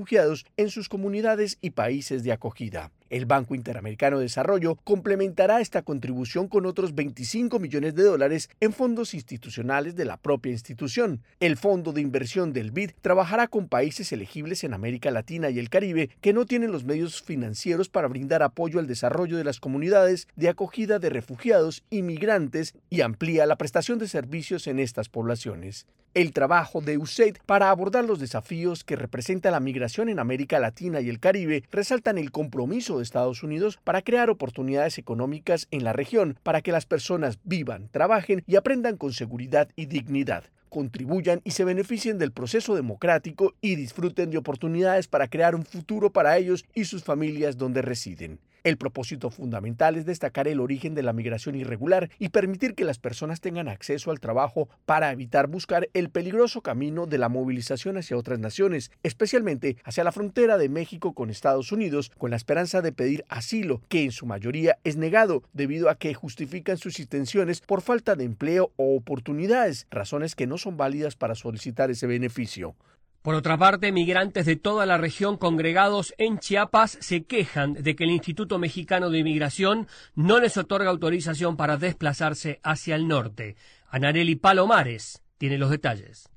en 0.56 0.70
sus 0.70 0.88
comunidades 0.88 1.58
y 1.60 1.70
países 1.70 2.22
de 2.24 2.32
acogida. 2.32 2.90
El 3.12 3.26
Banco 3.26 3.54
Interamericano 3.54 4.16
de 4.16 4.22
Desarrollo 4.22 4.76
complementará 4.84 5.60
esta 5.60 5.82
contribución 5.82 6.48
con 6.48 6.64
otros 6.64 6.94
25 6.94 7.58
millones 7.58 7.94
de 7.94 8.04
dólares 8.04 8.48
en 8.58 8.72
fondos 8.72 9.12
institucionales 9.12 9.96
de 9.96 10.06
la 10.06 10.16
propia 10.16 10.52
institución. 10.52 11.22
El 11.38 11.58
Fondo 11.58 11.92
de 11.92 12.00
Inversión 12.00 12.54
del 12.54 12.70
BID 12.70 12.92
trabajará 13.02 13.48
con 13.48 13.68
países 13.68 14.12
elegibles 14.12 14.64
en 14.64 14.72
América 14.72 15.10
Latina 15.10 15.50
y 15.50 15.58
el 15.58 15.68
Caribe 15.68 16.08
que 16.22 16.32
no 16.32 16.46
tienen 16.46 16.72
los 16.72 16.84
medios 16.84 17.20
financieros 17.20 17.90
para 17.90 18.08
brindar 18.08 18.42
apoyo 18.42 18.78
al 18.78 18.86
desarrollo 18.86 19.36
de 19.36 19.44
las 19.44 19.60
comunidades 19.60 20.26
de 20.36 20.48
acogida 20.48 20.98
de 20.98 21.10
refugiados 21.10 21.84
y 21.90 22.00
migrantes 22.00 22.74
y 22.88 23.02
amplía 23.02 23.44
la 23.44 23.56
prestación 23.56 23.98
de 23.98 24.08
servicios 24.08 24.66
en 24.66 24.80
estas 24.80 25.10
poblaciones 25.10 25.86
el 26.14 26.32
trabajo 26.32 26.80
de 26.80 26.98
USAID 26.98 27.38
para 27.46 27.70
abordar 27.70 28.04
los 28.04 28.20
desafíos 28.20 28.84
que 28.84 28.96
representa 28.96 29.50
la 29.50 29.60
migración 29.60 30.08
en 30.08 30.18
América 30.18 30.58
Latina 30.58 31.00
y 31.00 31.08
el 31.08 31.20
Caribe 31.20 31.64
resaltan 31.70 32.18
el 32.18 32.30
compromiso 32.30 32.98
de 32.98 33.01
Estados 33.02 33.42
Unidos 33.42 33.78
para 33.84 34.02
crear 34.02 34.30
oportunidades 34.30 34.98
económicas 34.98 35.68
en 35.70 35.84
la 35.84 35.92
región 35.92 36.38
para 36.42 36.62
que 36.62 36.72
las 36.72 36.86
personas 36.86 37.38
vivan, 37.44 37.88
trabajen 37.90 38.42
y 38.46 38.56
aprendan 38.56 38.96
con 38.96 39.12
seguridad 39.12 39.68
y 39.76 39.86
dignidad 39.86 40.44
contribuyan 40.72 41.42
y 41.44 41.50
se 41.50 41.64
beneficien 41.64 42.18
del 42.18 42.32
proceso 42.32 42.74
democrático 42.74 43.54
y 43.60 43.76
disfruten 43.76 44.30
de 44.30 44.38
oportunidades 44.38 45.06
para 45.06 45.28
crear 45.28 45.54
un 45.54 45.66
futuro 45.66 46.10
para 46.10 46.38
ellos 46.38 46.64
y 46.74 46.86
sus 46.86 47.04
familias 47.04 47.58
donde 47.58 47.82
residen. 47.82 48.40
El 48.64 48.76
propósito 48.76 49.30
fundamental 49.30 49.96
es 49.96 50.06
destacar 50.06 50.46
el 50.46 50.60
origen 50.60 50.94
de 50.94 51.02
la 51.02 51.12
migración 51.12 51.56
irregular 51.56 52.10
y 52.20 52.28
permitir 52.28 52.76
que 52.76 52.84
las 52.84 53.00
personas 53.00 53.40
tengan 53.40 53.66
acceso 53.66 54.12
al 54.12 54.20
trabajo 54.20 54.68
para 54.86 55.10
evitar 55.10 55.48
buscar 55.48 55.88
el 55.94 56.10
peligroso 56.10 56.60
camino 56.60 57.06
de 57.06 57.18
la 57.18 57.28
movilización 57.28 57.96
hacia 57.96 58.16
otras 58.16 58.38
naciones, 58.38 58.92
especialmente 59.02 59.78
hacia 59.82 60.04
la 60.04 60.12
frontera 60.12 60.58
de 60.58 60.68
México 60.68 61.12
con 61.12 61.28
Estados 61.28 61.72
Unidos, 61.72 62.12
con 62.18 62.30
la 62.30 62.36
esperanza 62.36 62.82
de 62.82 62.92
pedir 62.92 63.24
asilo, 63.28 63.82
que 63.88 64.04
en 64.04 64.12
su 64.12 64.26
mayoría 64.26 64.78
es 64.84 64.96
negado 64.96 65.42
debido 65.52 65.90
a 65.90 65.96
que 65.96 66.14
justifican 66.14 66.78
sus 66.78 67.00
intenciones 67.00 67.62
por 67.62 67.82
falta 67.82 68.14
de 68.14 68.22
empleo 68.22 68.70
o 68.76 68.94
oportunidades, 68.94 69.88
razones 69.90 70.36
que 70.36 70.46
no 70.46 70.56
son 70.56 70.76
válidas 70.76 71.16
para 71.16 71.34
solicitar 71.34 71.90
ese 71.90 72.06
beneficio. 72.06 72.76
Por 73.22 73.36
otra 73.36 73.56
parte, 73.56 73.92
migrantes 73.92 74.46
de 74.46 74.56
toda 74.56 74.84
la 74.84 74.98
región 74.98 75.36
congregados 75.36 76.12
en 76.18 76.40
Chiapas 76.40 76.98
se 77.00 77.22
quejan 77.22 77.74
de 77.74 77.94
que 77.94 78.02
el 78.02 78.10
Instituto 78.10 78.58
Mexicano 78.58 79.10
de 79.10 79.20
Inmigración 79.20 79.86
no 80.16 80.40
les 80.40 80.56
otorga 80.56 80.90
autorización 80.90 81.56
para 81.56 81.76
desplazarse 81.76 82.58
hacia 82.64 82.96
el 82.96 83.06
norte. 83.06 83.54
Anareli 83.88 84.34
Palomares 84.34 85.22
tiene 85.38 85.56
los 85.56 85.70
detalles. 85.70 86.28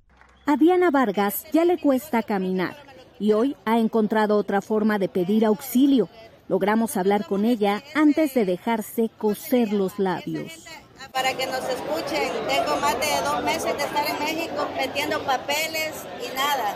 A 0.46 0.58
Diana 0.58 0.92
Vargas 0.92 1.46
ya 1.52 1.66
le 1.66 1.80
cuesta 1.80 2.22
caminar 2.22 2.76
y 3.20 3.32
hoy 3.32 3.56
ha 3.66 3.80
encontrado 3.80 4.38
otra 4.38 4.62
forma 4.62 5.00
de 5.00 5.10
pedir 5.10 5.44
auxilio. 5.44 6.08
Logramos 6.48 6.98
hablar 6.98 7.26
con 7.26 7.46
ella 7.46 7.82
antes 7.96 8.36
de 8.36 8.46
dejarse 8.46 9.10
coser 9.18 9.74
los 9.74 9.98
labios 9.98 10.68
para 11.12 11.34
que 11.34 11.46
nos 11.48 11.64
escuchen. 11.70 12.32
Tengo 12.48 12.76
más 12.78 12.96
de 13.00 13.22
dos 13.24 13.44
meses 13.44 13.78
de 13.78 13.84
estar 13.84 14.06
en 14.10 14.20
México 14.20 14.68
metiendo 14.76 15.20
papeles 15.24 16.06
y 16.24 16.36
nada. 16.36 16.76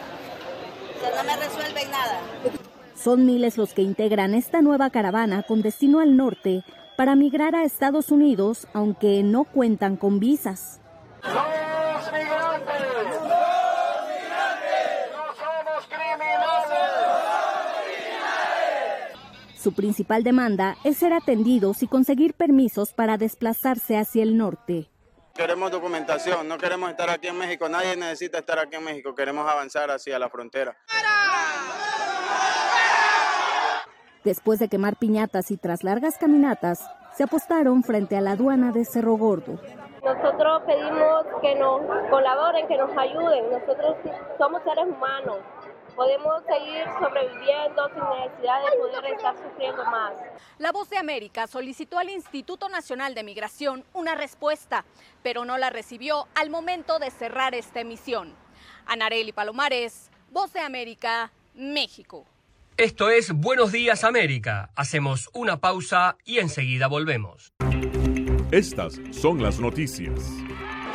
O 0.95 0.99
sea, 0.99 1.23
no 1.23 1.23
me 1.23 1.37
resuelven 1.37 1.91
nada. 1.91 2.19
Son 2.95 3.25
miles 3.25 3.57
los 3.57 3.73
que 3.73 3.81
integran 3.81 4.33
esta 4.33 4.61
nueva 4.61 4.89
caravana 4.89 5.43
con 5.43 5.61
destino 5.61 5.99
al 5.99 6.17
norte 6.17 6.63
para 6.97 7.15
migrar 7.15 7.55
a 7.55 7.63
Estados 7.63 8.09
Unidos, 8.09 8.67
aunque 8.73 9.23
no 9.23 9.45
cuentan 9.45 9.95
con 9.95 10.19
visas. 10.19 10.81
Su 19.59 19.73
principal 19.73 20.23
demanda 20.23 20.77
es 20.85 20.95
ser 20.95 21.11
atendidos 21.11 21.83
y 21.83 21.87
conseguir 21.87 22.33
permisos 22.33 22.93
para 22.93 23.17
desplazarse 23.17 23.97
hacia 23.97 24.23
el 24.23 24.37
norte. 24.37 24.89
Queremos 25.35 25.69
documentación, 25.69 26.47
no 26.47 26.57
queremos 26.57 26.89
estar 26.89 27.09
aquí 27.09 27.27
en 27.27 27.37
México, 27.37 27.67
nadie 27.67 27.97
necesita 27.97 28.37
estar 28.37 28.57
aquí 28.57 28.77
en 28.77 28.85
México, 28.85 29.13
queremos 29.13 29.45
avanzar 29.51 29.91
hacia 29.91 30.17
la 30.17 30.29
frontera. 30.29 30.77
Después 34.23 34.59
de 34.59 34.69
quemar 34.69 34.95
piñatas 34.95 35.51
y 35.51 35.57
tras 35.57 35.83
largas 35.83 36.17
caminatas, 36.17 36.79
se 37.17 37.23
apostaron 37.23 37.83
frente 37.83 38.15
a 38.15 38.21
la 38.21 38.31
aduana 38.31 38.71
de 38.71 38.85
Cerro 38.85 39.17
Gordo. 39.17 39.59
Nosotros 40.05 40.63
pedimos 40.65 41.25
que 41.41 41.55
nos 41.55 41.81
colaboren, 42.09 42.65
que 42.65 42.77
nos 42.77 42.97
ayuden. 42.97 43.51
Nosotros 43.51 43.97
somos 44.37 44.63
seres 44.63 44.85
humanos 44.85 45.39
podemos 45.99 46.41
seguir 46.45 46.85
sobreviviendo 46.97 47.89
sin 47.89 48.21
necesidad 48.21 48.71
de 48.71 48.77
poder 48.77 49.13
estar 49.13 49.35
sufriendo 49.35 49.83
más. 49.83 50.13
La 50.57 50.71
Voz 50.71 50.89
de 50.89 50.97
América 50.97 51.45
solicitó 51.45 51.99
al 51.99 52.09
Instituto 52.09 52.69
Nacional 52.69 53.13
de 53.15 53.23
Migración 53.23 53.83
una 53.91 54.15
respuesta, 54.15 54.85
pero 55.23 55.43
no 55.43 55.57
la 55.57 55.69
recibió 55.69 56.29
al 56.35 56.49
momento 56.49 56.99
de 56.99 57.11
cerrar 57.11 57.53
esta 57.53 57.81
emisión. 57.81 58.33
Anareli 58.85 59.33
Palomares, 59.33 60.09
Voz 60.31 60.53
de 60.53 60.61
América, 60.61 61.33
México. 61.53 62.25
Esto 62.77 63.09
es 63.09 63.33
Buenos 63.33 63.73
Días 63.73 64.05
América. 64.05 64.69
Hacemos 64.77 65.29
una 65.33 65.59
pausa 65.59 66.15
y 66.23 66.39
enseguida 66.39 66.87
volvemos. 66.87 67.51
Estas 68.51 69.01
son 69.11 69.43
las 69.43 69.59
noticias. 69.59 70.23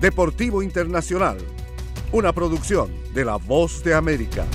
Deportivo 0.00 0.62
Internacional, 0.62 1.36
una 2.10 2.32
producción 2.32 2.90
de 3.12 3.22
La 3.22 3.36
Voz 3.36 3.84
de 3.84 3.92
América. 3.92 4.46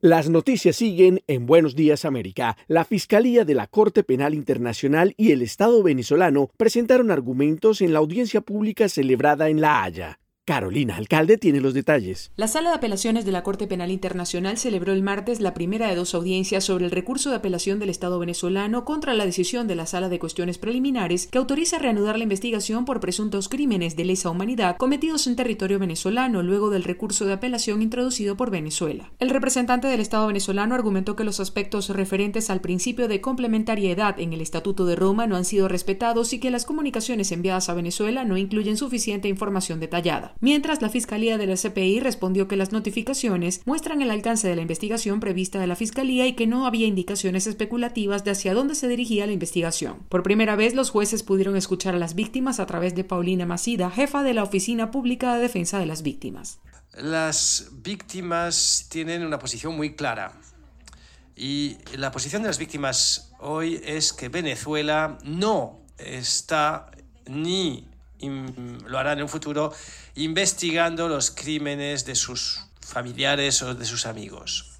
Las 0.00 0.28
noticias 0.28 0.74
siguen 0.74 1.22
en 1.28 1.46
Buenos 1.46 1.76
Días 1.76 2.04
América. 2.04 2.56
La 2.66 2.84
Fiscalía 2.84 3.44
de 3.44 3.54
la 3.54 3.68
Corte 3.68 4.02
Penal 4.02 4.34
Internacional 4.34 5.14
y 5.16 5.30
el 5.30 5.40
Estado 5.40 5.84
venezolano 5.84 6.50
presentaron 6.56 7.12
argumentos 7.12 7.80
en 7.80 7.92
la 7.92 8.00
audiencia 8.00 8.40
pública 8.40 8.88
celebrada 8.88 9.48
en 9.48 9.60
La 9.60 9.84
Haya. 9.84 10.18
Carolina 10.46 10.96
Alcalde 10.96 11.38
tiene 11.38 11.62
los 11.62 11.72
detalles. 11.72 12.30
La 12.36 12.48
Sala 12.48 12.68
de 12.68 12.76
Apelaciones 12.76 13.24
de 13.24 13.32
la 13.32 13.42
Corte 13.42 13.66
Penal 13.66 13.90
Internacional 13.90 14.58
celebró 14.58 14.92
el 14.92 15.02
martes 15.02 15.40
la 15.40 15.54
primera 15.54 15.88
de 15.88 15.94
dos 15.94 16.14
audiencias 16.14 16.64
sobre 16.64 16.84
el 16.84 16.90
recurso 16.90 17.30
de 17.30 17.36
apelación 17.36 17.78
del 17.78 17.88
Estado 17.88 18.18
venezolano 18.18 18.84
contra 18.84 19.14
la 19.14 19.24
decisión 19.24 19.66
de 19.68 19.74
la 19.74 19.86
Sala 19.86 20.10
de 20.10 20.18
Cuestiones 20.18 20.58
Preliminares 20.58 21.28
que 21.28 21.38
autoriza 21.38 21.78
reanudar 21.78 22.18
la 22.18 22.24
investigación 22.24 22.84
por 22.84 23.00
presuntos 23.00 23.48
crímenes 23.48 23.96
de 23.96 24.04
lesa 24.04 24.28
humanidad 24.28 24.76
cometidos 24.76 25.26
en 25.26 25.36
territorio 25.36 25.78
venezolano 25.78 26.42
luego 26.42 26.68
del 26.68 26.84
recurso 26.84 27.24
de 27.24 27.32
apelación 27.32 27.80
introducido 27.80 28.36
por 28.36 28.50
Venezuela. 28.50 29.12
El 29.20 29.30
representante 29.30 29.88
del 29.88 30.00
Estado 30.00 30.26
venezolano 30.26 30.74
argumentó 30.74 31.16
que 31.16 31.24
los 31.24 31.40
aspectos 31.40 31.88
referentes 31.88 32.50
al 32.50 32.60
principio 32.60 33.08
de 33.08 33.22
complementariedad 33.22 34.20
en 34.20 34.34
el 34.34 34.42
Estatuto 34.42 34.84
de 34.84 34.94
Roma 34.94 35.26
no 35.26 35.36
han 35.36 35.46
sido 35.46 35.68
respetados 35.68 36.34
y 36.34 36.38
que 36.38 36.50
las 36.50 36.66
comunicaciones 36.66 37.32
enviadas 37.32 37.70
a 37.70 37.74
Venezuela 37.74 38.24
no 38.24 38.36
incluyen 38.36 38.76
suficiente 38.76 39.28
información 39.28 39.80
detallada 39.80 40.33
mientras 40.40 40.82
la 40.82 40.88
Fiscalía 40.88 41.38
de 41.38 41.46
la 41.46 41.56
CPI 41.56 42.00
respondió 42.00 42.48
que 42.48 42.56
las 42.56 42.72
notificaciones 42.72 43.62
muestran 43.64 44.02
el 44.02 44.10
alcance 44.10 44.48
de 44.48 44.56
la 44.56 44.62
investigación 44.62 45.20
prevista 45.20 45.60
de 45.60 45.66
la 45.66 45.76
Fiscalía 45.76 46.26
y 46.26 46.34
que 46.34 46.46
no 46.46 46.66
había 46.66 46.86
indicaciones 46.86 47.46
especulativas 47.46 48.24
de 48.24 48.32
hacia 48.32 48.54
dónde 48.54 48.74
se 48.74 48.88
dirigía 48.88 49.26
la 49.26 49.32
investigación. 49.32 49.98
Por 50.08 50.22
primera 50.22 50.56
vez, 50.56 50.74
los 50.74 50.90
jueces 50.90 51.22
pudieron 51.22 51.56
escuchar 51.56 51.94
a 51.94 51.98
las 51.98 52.14
víctimas 52.14 52.60
a 52.60 52.66
través 52.66 52.94
de 52.94 53.04
Paulina 53.04 53.46
Macida, 53.46 53.90
jefa 53.90 54.22
de 54.22 54.34
la 54.34 54.42
Oficina 54.42 54.90
Pública 54.90 55.34
de 55.34 55.42
Defensa 55.42 55.78
de 55.78 55.86
las 55.86 56.02
Víctimas. 56.02 56.58
Las 56.96 57.70
víctimas 57.82 58.86
tienen 58.88 59.24
una 59.24 59.38
posición 59.38 59.76
muy 59.76 59.94
clara. 59.96 60.32
Y 61.36 61.78
la 61.96 62.12
posición 62.12 62.42
de 62.42 62.48
las 62.48 62.58
víctimas 62.58 63.32
hoy 63.40 63.80
es 63.84 64.12
que 64.12 64.28
Venezuela 64.28 65.18
no 65.24 65.80
está 65.98 66.90
ni 67.26 67.88
lo 68.20 68.98
hará 68.98 69.12
en 69.12 69.22
un 69.22 69.28
futuro 69.28 69.72
investigando 70.14 71.08
los 71.08 71.30
crímenes 71.30 72.06
de 72.06 72.14
sus 72.14 72.60
familiares 72.80 73.62
o 73.62 73.74
de 73.74 73.84
sus 73.84 74.06
amigos. 74.06 74.74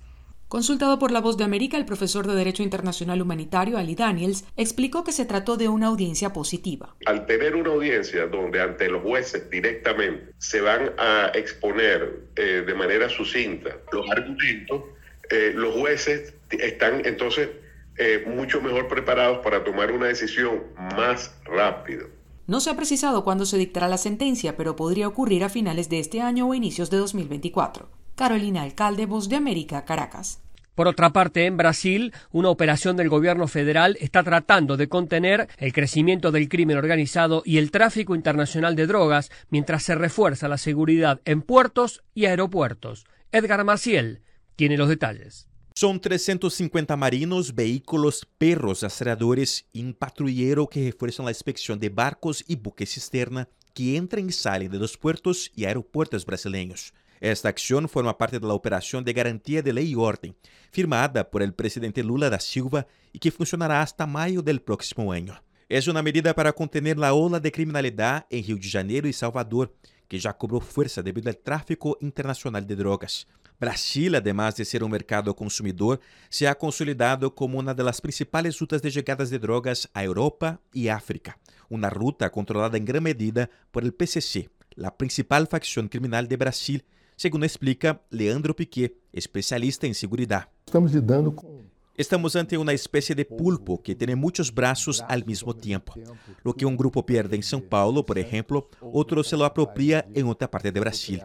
Consultado 0.48 1.00
por 1.00 1.10
La 1.10 1.20
Voz 1.20 1.36
de 1.36 1.42
América, 1.42 1.76
el 1.78 1.84
profesor 1.84 2.28
de 2.28 2.34
Derecho 2.36 2.62
Internacional 2.62 3.20
Humanitario, 3.20 3.76
Ali 3.76 3.96
Daniels, 3.96 4.44
explicó 4.56 5.02
que 5.02 5.10
se 5.10 5.24
trató 5.24 5.56
de 5.56 5.68
una 5.68 5.88
audiencia 5.88 6.32
positiva. 6.32 6.94
Al 7.06 7.26
tener 7.26 7.56
una 7.56 7.70
audiencia 7.70 8.26
donde 8.26 8.60
ante 8.60 8.88
los 8.88 9.02
jueces 9.02 9.50
directamente 9.50 10.32
se 10.38 10.60
van 10.60 10.92
a 10.96 11.32
exponer 11.34 12.20
eh, 12.36 12.62
de 12.64 12.74
manera 12.74 13.08
sucinta 13.08 13.70
los 13.90 14.08
argumentos, 14.10 14.82
eh, 15.30 15.52
los 15.56 15.74
jueces 15.74 16.34
están 16.50 17.04
entonces 17.04 17.48
eh, 17.96 18.24
mucho 18.26 18.60
mejor 18.60 18.86
preparados 18.86 19.38
para 19.38 19.64
tomar 19.64 19.90
una 19.90 20.06
decisión 20.06 20.62
más 20.96 21.34
rápido. 21.44 22.06
No 22.46 22.60
se 22.60 22.68
ha 22.68 22.76
precisado 22.76 23.24
cuándo 23.24 23.46
se 23.46 23.56
dictará 23.56 23.88
la 23.88 23.96
sentencia, 23.96 24.56
pero 24.56 24.76
podría 24.76 25.08
ocurrir 25.08 25.44
a 25.44 25.48
finales 25.48 25.88
de 25.88 25.98
este 25.98 26.20
año 26.20 26.46
o 26.46 26.54
inicios 26.54 26.90
de 26.90 26.98
2024. 26.98 27.88
Carolina 28.14 28.62
Alcalde, 28.62 29.06
Voz 29.06 29.30
de 29.30 29.36
América, 29.36 29.86
Caracas. 29.86 30.40
Por 30.74 30.88
otra 30.88 31.10
parte, 31.10 31.46
en 31.46 31.56
Brasil, 31.56 32.12
una 32.32 32.50
operación 32.50 32.96
del 32.96 33.08
gobierno 33.08 33.46
federal 33.46 33.96
está 34.00 34.22
tratando 34.22 34.76
de 34.76 34.88
contener 34.88 35.48
el 35.56 35.72
crecimiento 35.72 36.32
del 36.32 36.48
crimen 36.48 36.76
organizado 36.76 37.42
y 37.46 37.58
el 37.58 37.70
tráfico 37.70 38.14
internacional 38.14 38.76
de 38.76 38.88
drogas 38.88 39.30
mientras 39.48 39.84
se 39.84 39.94
refuerza 39.94 40.48
la 40.48 40.58
seguridad 40.58 41.20
en 41.24 41.42
puertos 41.42 42.02
y 42.12 42.26
aeropuertos. 42.26 43.06
Edgar 43.32 43.64
Maciel 43.64 44.20
tiene 44.56 44.76
los 44.76 44.88
detalles. 44.88 45.48
Son 45.76 46.00
350 46.00 46.96
marinos, 46.96 47.52
vehículos, 47.52 48.24
perros 48.38 48.82
rastreadores 48.82 49.66
y 49.72 49.82
un 49.82 49.92
patrullero 49.92 50.68
que 50.68 50.84
refuerzan 50.84 51.24
la 51.24 51.32
inspección 51.32 51.80
de 51.80 51.88
barcos 51.88 52.44
y 52.46 52.54
buques 52.54 52.94
cisterna 52.94 53.48
que 53.74 53.96
entran 53.96 54.28
y 54.28 54.30
salen 54.30 54.70
de 54.70 54.78
los 54.78 54.96
puertos 54.96 55.50
y 55.56 55.64
aeropuertos 55.64 56.24
brasileños. 56.24 56.94
Esta 57.20 57.48
acción 57.48 57.88
forma 57.88 58.16
parte 58.16 58.38
de 58.38 58.46
la 58.46 58.54
operación 58.54 59.02
de 59.02 59.12
garantía 59.12 59.62
de 59.62 59.72
ley 59.72 59.90
y 59.90 59.94
orden, 59.96 60.36
firmada 60.70 61.28
por 61.28 61.42
el 61.42 61.52
presidente 61.52 62.04
Lula 62.04 62.30
da 62.30 62.38
Silva 62.38 62.86
y 63.12 63.18
que 63.18 63.32
funcionará 63.32 63.82
hasta 63.82 64.06
mayo 64.06 64.42
del 64.42 64.62
próximo 64.62 65.10
año. 65.10 65.42
Es 65.68 65.88
una 65.88 66.04
medida 66.04 66.36
para 66.36 66.52
contener 66.52 66.98
la 66.98 67.14
ola 67.14 67.40
de 67.40 67.50
criminalidad 67.50 68.26
en 68.30 68.44
Rio 68.44 68.58
de 68.58 68.70
Janeiro 68.70 69.08
y 69.08 69.12
Salvador, 69.12 69.74
que 70.06 70.20
ya 70.20 70.34
cobró 70.34 70.60
fuerza 70.60 71.02
debido 71.02 71.30
al 71.30 71.38
tráfico 71.38 71.98
internacional 72.00 72.64
de 72.64 72.76
drogas. 72.76 73.26
Brasil, 73.58 74.16
además 74.16 74.54
de 74.54 74.64
ser 74.64 74.82
um 74.82 74.88
mercado 74.88 75.34
consumidor, 75.34 76.00
se 76.28 76.46
ha 76.46 76.54
consolidado 76.54 77.30
como 77.30 77.58
uma 77.58 77.74
das 77.74 78.00
principais 78.00 78.58
rutas 78.58 78.82
de 78.82 78.90
chegadas 78.90 79.30
de 79.30 79.38
drogas 79.38 79.86
à 79.94 80.04
Europa 80.04 80.60
e 80.74 80.88
África, 80.88 81.36
uma 81.70 81.88
ruta 81.88 82.28
controlada 82.28 82.76
em 82.76 82.84
grande 82.84 83.04
medida 83.04 83.48
por 83.70 83.84
el 83.84 83.92
PCC, 83.92 84.48
a 84.82 84.90
principal 84.90 85.46
facção 85.46 85.86
criminal 85.88 86.26
de 86.26 86.36
Brasil, 86.36 86.80
segundo 87.16 87.46
explica 87.46 88.00
Leandro 88.10 88.54
Piquet, 88.54 88.96
especialista 89.12 89.86
em 89.86 89.94
segurança. 89.94 90.48
Estamos 90.66 90.92
lidando 90.92 91.32
com 91.32 91.64
Estamos 91.96 92.34
ante 92.34 92.56
uma 92.56 92.74
espécie 92.74 93.14
de 93.14 93.24
pulpo 93.24 93.78
que 93.78 93.94
tem 93.94 94.16
muitos 94.16 94.50
braços 94.50 95.00
ao 95.00 95.24
mesmo 95.24 95.54
tempo. 95.54 95.94
O 96.42 96.52
que 96.52 96.66
um 96.66 96.74
grupo 96.74 97.00
perde 97.04 97.36
em 97.36 97.42
São 97.42 97.60
Paulo, 97.60 98.02
por 98.02 98.16
exemplo, 98.16 98.68
outro 98.80 99.22
se 99.22 99.36
lo 99.36 99.44
apropria 99.44 100.04
em 100.12 100.24
outra 100.24 100.48
parte 100.48 100.72
de 100.72 100.80
Brasil. 100.80 101.20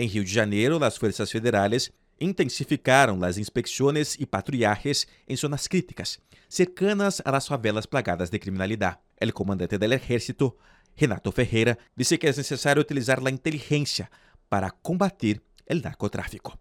En 0.00 0.08
Rio 0.08 0.22
de 0.22 0.28
Janeiro, 0.28 0.78
las 0.78 0.96
fuerzas 0.96 1.28
federales 1.32 1.92
intensificaron 2.20 3.20
las 3.20 3.36
inspecciones 3.36 4.18
y 4.20 4.26
patrullajes 4.26 5.08
en 5.26 5.36
zonas 5.36 5.68
críticas, 5.68 6.20
cercanas 6.46 7.20
a 7.24 7.32
las 7.32 7.48
favelas 7.48 7.88
plagadas 7.88 8.30
de 8.30 8.38
criminalidad. 8.38 9.00
El 9.16 9.34
comandante 9.34 9.76
del 9.76 9.92
ejército, 9.92 10.56
Renato 10.96 11.32
Ferreira, 11.32 11.76
dice 11.96 12.16
que 12.16 12.28
es 12.28 12.36
necesario 12.38 12.80
utilizar 12.80 13.20
la 13.20 13.30
inteligencia 13.30 14.08
para 14.48 14.70
combatir 14.70 15.42
el 15.66 15.82
narcotráfico. 15.82 16.60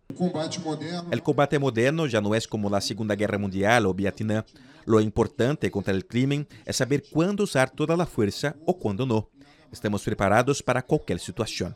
El 1.11 1.21
combate 1.21 1.59
moderno 1.59 2.07
ya 2.07 2.21
no 2.21 2.33
es 2.33 2.47
como 2.47 2.71
la 2.71 2.81
Segunda 2.81 3.15
Guerra 3.15 3.37
Mundial 3.37 3.85
o 3.85 3.93
Vietnam. 3.93 4.43
Lo 4.85 4.99
importante 4.99 5.69
contra 5.69 5.93
el 5.93 6.07
crimen 6.07 6.47
es 6.65 6.77
saber 6.77 7.03
cuándo 7.11 7.43
usar 7.43 7.69
toda 7.69 7.95
la 7.95 8.07
fuerza 8.07 8.55
o 8.65 8.79
cuándo 8.79 9.05
no. 9.05 9.29
Estamos 9.71 10.03
preparados 10.03 10.63
para 10.63 10.81
cualquier 10.81 11.19
situación. 11.19 11.75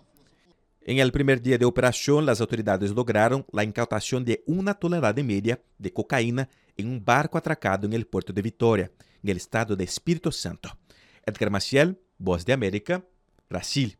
En 0.84 0.98
el 0.98 1.12
primer 1.12 1.44
día 1.44 1.60
de 1.60 1.66
operación, 1.66 2.26
las 2.26 2.42
autoridades 2.42 2.92
lograron 2.92 3.46
la 3.52 3.64
incautación 3.64 4.26
de 4.26 4.44
una 4.48 4.74
tonelada 4.74 5.22
y 5.22 5.24
media 5.24 5.62
de 5.78 5.94
cocaína 5.94 6.50
en 6.76 6.88
un 6.88 7.06
barco 7.06 7.38
atracado 7.38 7.86
en 7.86 7.94
el 7.94 8.08
puerto 8.08 8.34
de 8.34 8.42
Vitoria, 8.42 8.92
en 9.22 9.30
el 9.30 9.38
estado 9.38 9.76
de 9.76 9.84
Espíritu 9.84 10.32
Santo. 10.32 10.76
Edgar 11.24 11.52
Maciel, 11.52 12.00
Voz 12.18 12.46
de 12.46 12.54
América, 12.54 13.06
Brasil. 13.48 14.00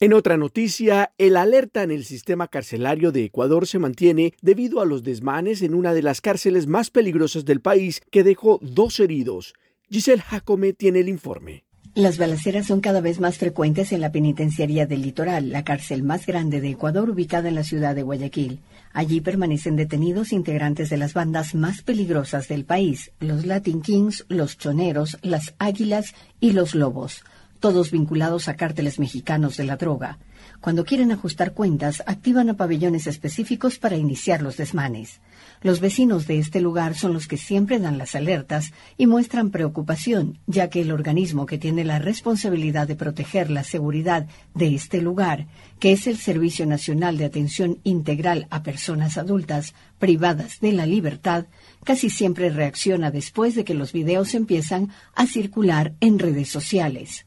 En 0.00 0.12
otra 0.12 0.36
noticia, 0.36 1.12
el 1.16 1.36
alerta 1.36 1.84
en 1.84 1.92
el 1.92 2.04
sistema 2.04 2.48
carcelario 2.48 3.12
de 3.12 3.24
Ecuador 3.24 3.68
se 3.68 3.78
mantiene 3.78 4.34
debido 4.42 4.80
a 4.80 4.84
los 4.84 5.04
desmanes 5.04 5.62
en 5.62 5.74
una 5.74 5.94
de 5.94 6.02
las 6.02 6.20
cárceles 6.20 6.66
más 6.66 6.90
peligrosas 6.90 7.44
del 7.44 7.60
país 7.60 8.00
que 8.10 8.24
dejó 8.24 8.58
dos 8.62 8.98
heridos. 8.98 9.54
Giselle 9.88 10.22
Jacome 10.22 10.72
tiene 10.72 11.00
el 11.00 11.08
informe. 11.08 11.69
Las 12.00 12.16
balaceras 12.16 12.66
son 12.66 12.80
cada 12.80 13.02
vez 13.02 13.20
más 13.20 13.36
frecuentes 13.36 13.92
en 13.92 14.00
la 14.00 14.10
penitenciaría 14.10 14.86
del 14.86 15.02
litoral, 15.02 15.50
la 15.50 15.64
cárcel 15.64 16.02
más 16.02 16.24
grande 16.24 16.62
de 16.62 16.70
Ecuador 16.70 17.10
ubicada 17.10 17.50
en 17.50 17.54
la 17.54 17.62
ciudad 17.62 17.94
de 17.94 18.02
Guayaquil. 18.02 18.60
Allí 18.94 19.20
permanecen 19.20 19.76
detenidos 19.76 20.32
integrantes 20.32 20.88
de 20.88 20.96
las 20.96 21.12
bandas 21.12 21.54
más 21.54 21.82
peligrosas 21.82 22.48
del 22.48 22.64
país, 22.64 23.10
los 23.20 23.44
Latin 23.44 23.82
Kings, 23.82 24.24
los 24.30 24.56
Choneros, 24.56 25.18
las 25.20 25.52
Águilas 25.58 26.14
y 26.40 26.52
los 26.52 26.74
Lobos, 26.74 27.22
todos 27.58 27.90
vinculados 27.90 28.48
a 28.48 28.56
cárteles 28.56 28.98
mexicanos 28.98 29.58
de 29.58 29.64
la 29.64 29.76
droga. 29.76 30.18
Cuando 30.62 30.86
quieren 30.86 31.12
ajustar 31.12 31.52
cuentas, 31.52 32.02
activan 32.06 32.48
a 32.48 32.54
pabellones 32.54 33.06
específicos 33.08 33.78
para 33.78 33.98
iniciar 33.98 34.40
los 34.40 34.56
desmanes. 34.56 35.20
Los 35.62 35.80
vecinos 35.80 36.26
de 36.26 36.38
este 36.38 36.62
lugar 36.62 36.94
son 36.94 37.12
los 37.12 37.28
que 37.28 37.36
siempre 37.36 37.78
dan 37.78 37.98
las 37.98 38.14
alertas 38.14 38.72
y 38.96 39.06
muestran 39.06 39.50
preocupación, 39.50 40.38
ya 40.46 40.70
que 40.70 40.80
el 40.80 40.90
organismo 40.90 41.44
que 41.44 41.58
tiene 41.58 41.84
la 41.84 41.98
responsabilidad 41.98 42.88
de 42.88 42.96
proteger 42.96 43.50
la 43.50 43.62
seguridad 43.62 44.26
de 44.54 44.74
este 44.74 45.02
lugar, 45.02 45.48
que 45.78 45.92
es 45.92 46.06
el 46.06 46.16
Servicio 46.16 46.64
Nacional 46.64 47.18
de 47.18 47.26
Atención 47.26 47.78
Integral 47.84 48.46
a 48.48 48.62
Personas 48.62 49.18
Adultas 49.18 49.74
privadas 49.98 50.60
de 50.60 50.72
la 50.72 50.86
libertad, 50.86 51.44
casi 51.84 52.08
siempre 52.08 52.48
reacciona 52.48 53.10
después 53.10 53.54
de 53.54 53.64
que 53.64 53.74
los 53.74 53.92
videos 53.92 54.34
empiezan 54.34 54.88
a 55.14 55.26
circular 55.26 55.92
en 56.00 56.18
redes 56.18 56.48
sociales. 56.48 57.26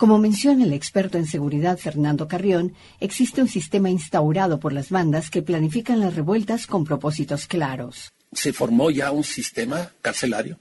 Como 0.00 0.18
menciona 0.18 0.64
el 0.64 0.72
experto 0.72 1.18
en 1.18 1.26
seguridad 1.26 1.76
Fernando 1.76 2.26
Carrión, 2.26 2.72
existe 3.00 3.42
un 3.42 3.48
sistema 3.48 3.90
instaurado 3.90 4.58
por 4.58 4.72
las 4.72 4.88
bandas 4.88 5.28
que 5.28 5.42
planifican 5.42 6.00
las 6.00 6.14
revueltas 6.14 6.66
con 6.66 6.86
propósitos 6.86 7.46
claros. 7.46 8.10
Se 8.32 8.54
formó 8.54 8.90
ya 8.90 9.10
un 9.10 9.24
sistema 9.24 9.90
carcelario, 10.00 10.58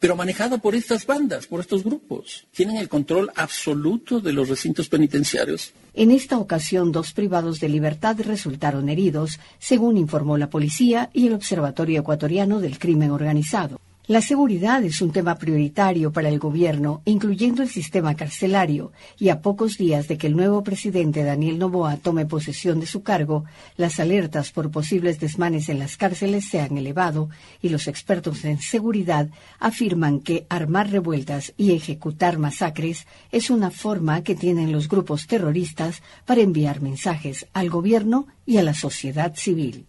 pero 0.00 0.16
manejado 0.16 0.58
por 0.58 0.74
estas 0.74 1.06
bandas, 1.06 1.46
por 1.46 1.60
estos 1.60 1.84
grupos. 1.84 2.48
Tienen 2.50 2.78
el 2.78 2.88
control 2.88 3.30
absoluto 3.36 4.18
de 4.18 4.32
los 4.32 4.48
recintos 4.48 4.88
penitenciarios. 4.88 5.72
En 5.94 6.10
esta 6.10 6.38
ocasión, 6.38 6.90
dos 6.90 7.12
privados 7.12 7.60
de 7.60 7.68
libertad 7.68 8.16
resultaron 8.18 8.88
heridos, 8.88 9.38
según 9.60 9.98
informó 9.98 10.36
la 10.36 10.50
policía 10.50 11.10
y 11.12 11.28
el 11.28 11.34
Observatorio 11.34 12.00
Ecuatoriano 12.00 12.58
del 12.58 12.80
Crimen 12.80 13.12
Organizado. 13.12 13.80
La 14.10 14.22
seguridad 14.22 14.82
es 14.82 15.02
un 15.02 15.12
tema 15.12 15.36
prioritario 15.36 16.12
para 16.12 16.28
el 16.28 16.40
gobierno, 16.40 17.00
incluyendo 17.04 17.62
el 17.62 17.68
sistema 17.68 18.16
carcelario, 18.16 18.90
y 19.20 19.28
a 19.28 19.40
pocos 19.40 19.78
días 19.78 20.08
de 20.08 20.18
que 20.18 20.26
el 20.26 20.34
nuevo 20.34 20.64
presidente 20.64 21.22
Daniel 21.22 21.60
Noboa 21.60 21.96
tome 21.96 22.26
posesión 22.26 22.80
de 22.80 22.86
su 22.86 23.04
cargo, 23.04 23.44
las 23.76 24.00
alertas 24.00 24.50
por 24.50 24.72
posibles 24.72 25.20
desmanes 25.20 25.68
en 25.68 25.78
las 25.78 25.96
cárceles 25.96 26.48
se 26.48 26.60
han 26.60 26.76
elevado 26.76 27.30
y 27.62 27.68
los 27.68 27.86
expertos 27.86 28.44
en 28.44 28.60
seguridad 28.60 29.28
afirman 29.60 30.18
que 30.18 30.44
armar 30.48 30.90
revueltas 30.90 31.52
y 31.56 31.70
ejecutar 31.70 32.36
masacres 32.36 33.06
es 33.30 33.48
una 33.48 33.70
forma 33.70 34.24
que 34.24 34.34
tienen 34.34 34.72
los 34.72 34.88
grupos 34.88 35.28
terroristas 35.28 36.02
para 36.26 36.40
enviar 36.40 36.80
mensajes 36.80 37.46
al 37.52 37.70
gobierno 37.70 38.26
y 38.44 38.56
a 38.56 38.64
la 38.64 38.74
sociedad 38.74 39.36
civil. 39.36 39.86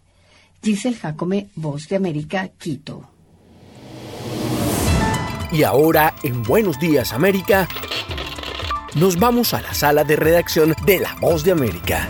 Giselle 0.62 0.94
Jacome, 0.94 1.48
Voz 1.56 1.88
de 1.88 1.96
América, 1.96 2.52
Quito. 2.56 3.11
Y 5.52 5.64
ahora, 5.64 6.14
en 6.22 6.42
Buenos 6.42 6.78
Días 6.78 7.12
América, 7.12 7.68
nos 8.94 9.18
vamos 9.18 9.52
a 9.52 9.60
la 9.60 9.74
sala 9.74 10.04
de 10.04 10.16
redacción 10.16 10.74
de 10.86 11.00
La 11.00 11.14
Voz 11.20 11.44
de 11.44 11.52
América. 11.52 12.08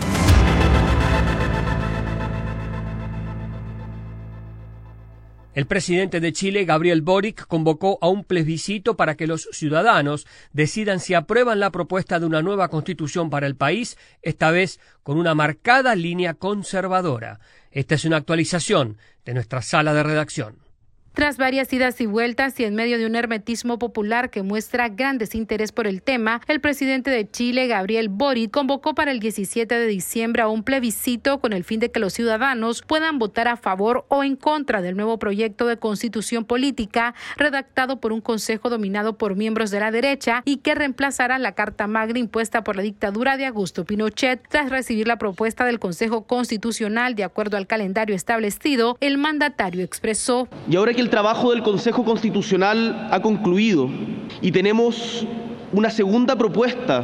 El 5.53 5.67
presidente 5.67 6.19
de 6.19 6.33
Chile, 6.33 6.65
Gabriel 6.65 7.03
Boric, 7.03 7.45
convocó 7.45 7.99
a 8.01 8.07
un 8.07 8.23
plebiscito 8.23 8.97
para 8.97 9.15
que 9.15 9.27
los 9.27 9.47
ciudadanos 9.51 10.25
decidan 10.51 10.99
si 10.99 11.13
aprueban 11.13 11.59
la 11.59 11.71
propuesta 11.71 12.19
de 12.19 12.25
una 12.25 12.41
nueva 12.41 12.69
constitución 12.69 13.29
para 13.29 13.45
el 13.45 13.55
país, 13.55 13.97
esta 14.23 14.49
vez 14.49 14.79
con 15.03 15.19
una 15.19 15.35
marcada 15.35 15.95
línea 15.95 16.33
conservadora. 16.33 17.39
Esta 17.71 17.95
es 17.95 18.05
una 18.05 18.17
actualización 18.17 18.97
de 19.25 19.35
nuestra 19.35 19.61
sala 19.61 19.93
de 19.93 20.01
redacción. 20.01 20.62
Tras 21.13 21.37
varias 21.37 21.71
idas 21.71 22.01
y 22.01 22.07
vueltas 22.07 22.59
y 22.59 22.63
en 22.63 22.73
medio 22.73 22.97
de 22.97 23.05
un 23.05 23.15
hermetismo 23.15 23.77
popular 23.77 24.31
que 24.31 24.41
muestra 24.41 24.89
gran 24.89 25.19
desinterés 25.19 25.71
por 25.71 25.85
el 25.85 26.01
tema, 26.01 26.41
el 26.47 26.59
presidente 26.59 27.11
de 27.11 27.29
Chile, 27.29 27.67
Gabriel 27.67 28.09
Boric, 28.09 28.49
convocó 28.49 28.95
para 28.95 29.11
el 29.11 29.19
17 29.19 29.75
de 29.75 29.85
diciembre 29.85 30.41
a 30.41 30.47
un 30.47 30.63
plebiscito 30.63 31.39
con 31.39 31.53
el 31.53 31.63
fin 31.63 31.79
de 31.79 31.91
que 31.91 31.99
los 31.99 32.13
ciudadanos 32.13 32.81
puedan 32.81 33.19
votar 33.19 33.47
a 33.47 33.57
favor 33.57 34.05
o 34.09 34.23
en 34.23 34.35
contra 34.35 34.81
del 34.81 34.97
nuevo 34.97 35.19
proyecto 35.19 35.67
de 35.67 35.77
constitución 35.77 36.45
política 36.45 37.13
redactado 37.37 37.99
por 37.99 38.11
un 38.11 38.19
consejo 38.19 38.71
dominado 38.71 39.15
por 39.15 39.35
miembros 39.35 39.69
de 39.69 39.81
la 39.81 39.91
derecha 39.91 40.41
y 40.45 40.57
que 40.57 40.73
reemplazará 40.73 41.37
la 41.37 41.51
Carta 41.51 41.85
Magna 41.85 42.17
impuesta 42.17 42.63
por 42.63 42.75
la 42.75 42.81
dictadura 42.81 43.37
de 43.37 43.45
Augusto 43.45 43.85
Pinochet. 43.85 44.41
Tras 44.49 44.71
recibir 44.71 45.07
la 45.07 45.19
propuesta 45.19 45.63
del 45.63 45.77
Consejo 45.77 46.23
Constitucional 46.23 47.13
de 47.13 47.23
acuerdo 47.23 47.57
al 47.57 47.67
calendario 47.67 48.15
establecido, 48.15 48.97
el 48.99 49.19
mandatario 49.19 49.83
expresó. 49.83 50.49
El 51.03 51.09
trabajo 51.09 51.51
del 51.51 51.63
Consejo 51.63 52.05
Constitucional 52.05 53.09
ha 53.11 53.21
concluido 53.21 53.89
y 54.41 54.53
tenemos 54.53 55.27
una 55.73 55.89
segunda 55.89 56.37
propuesta 56.37 57.03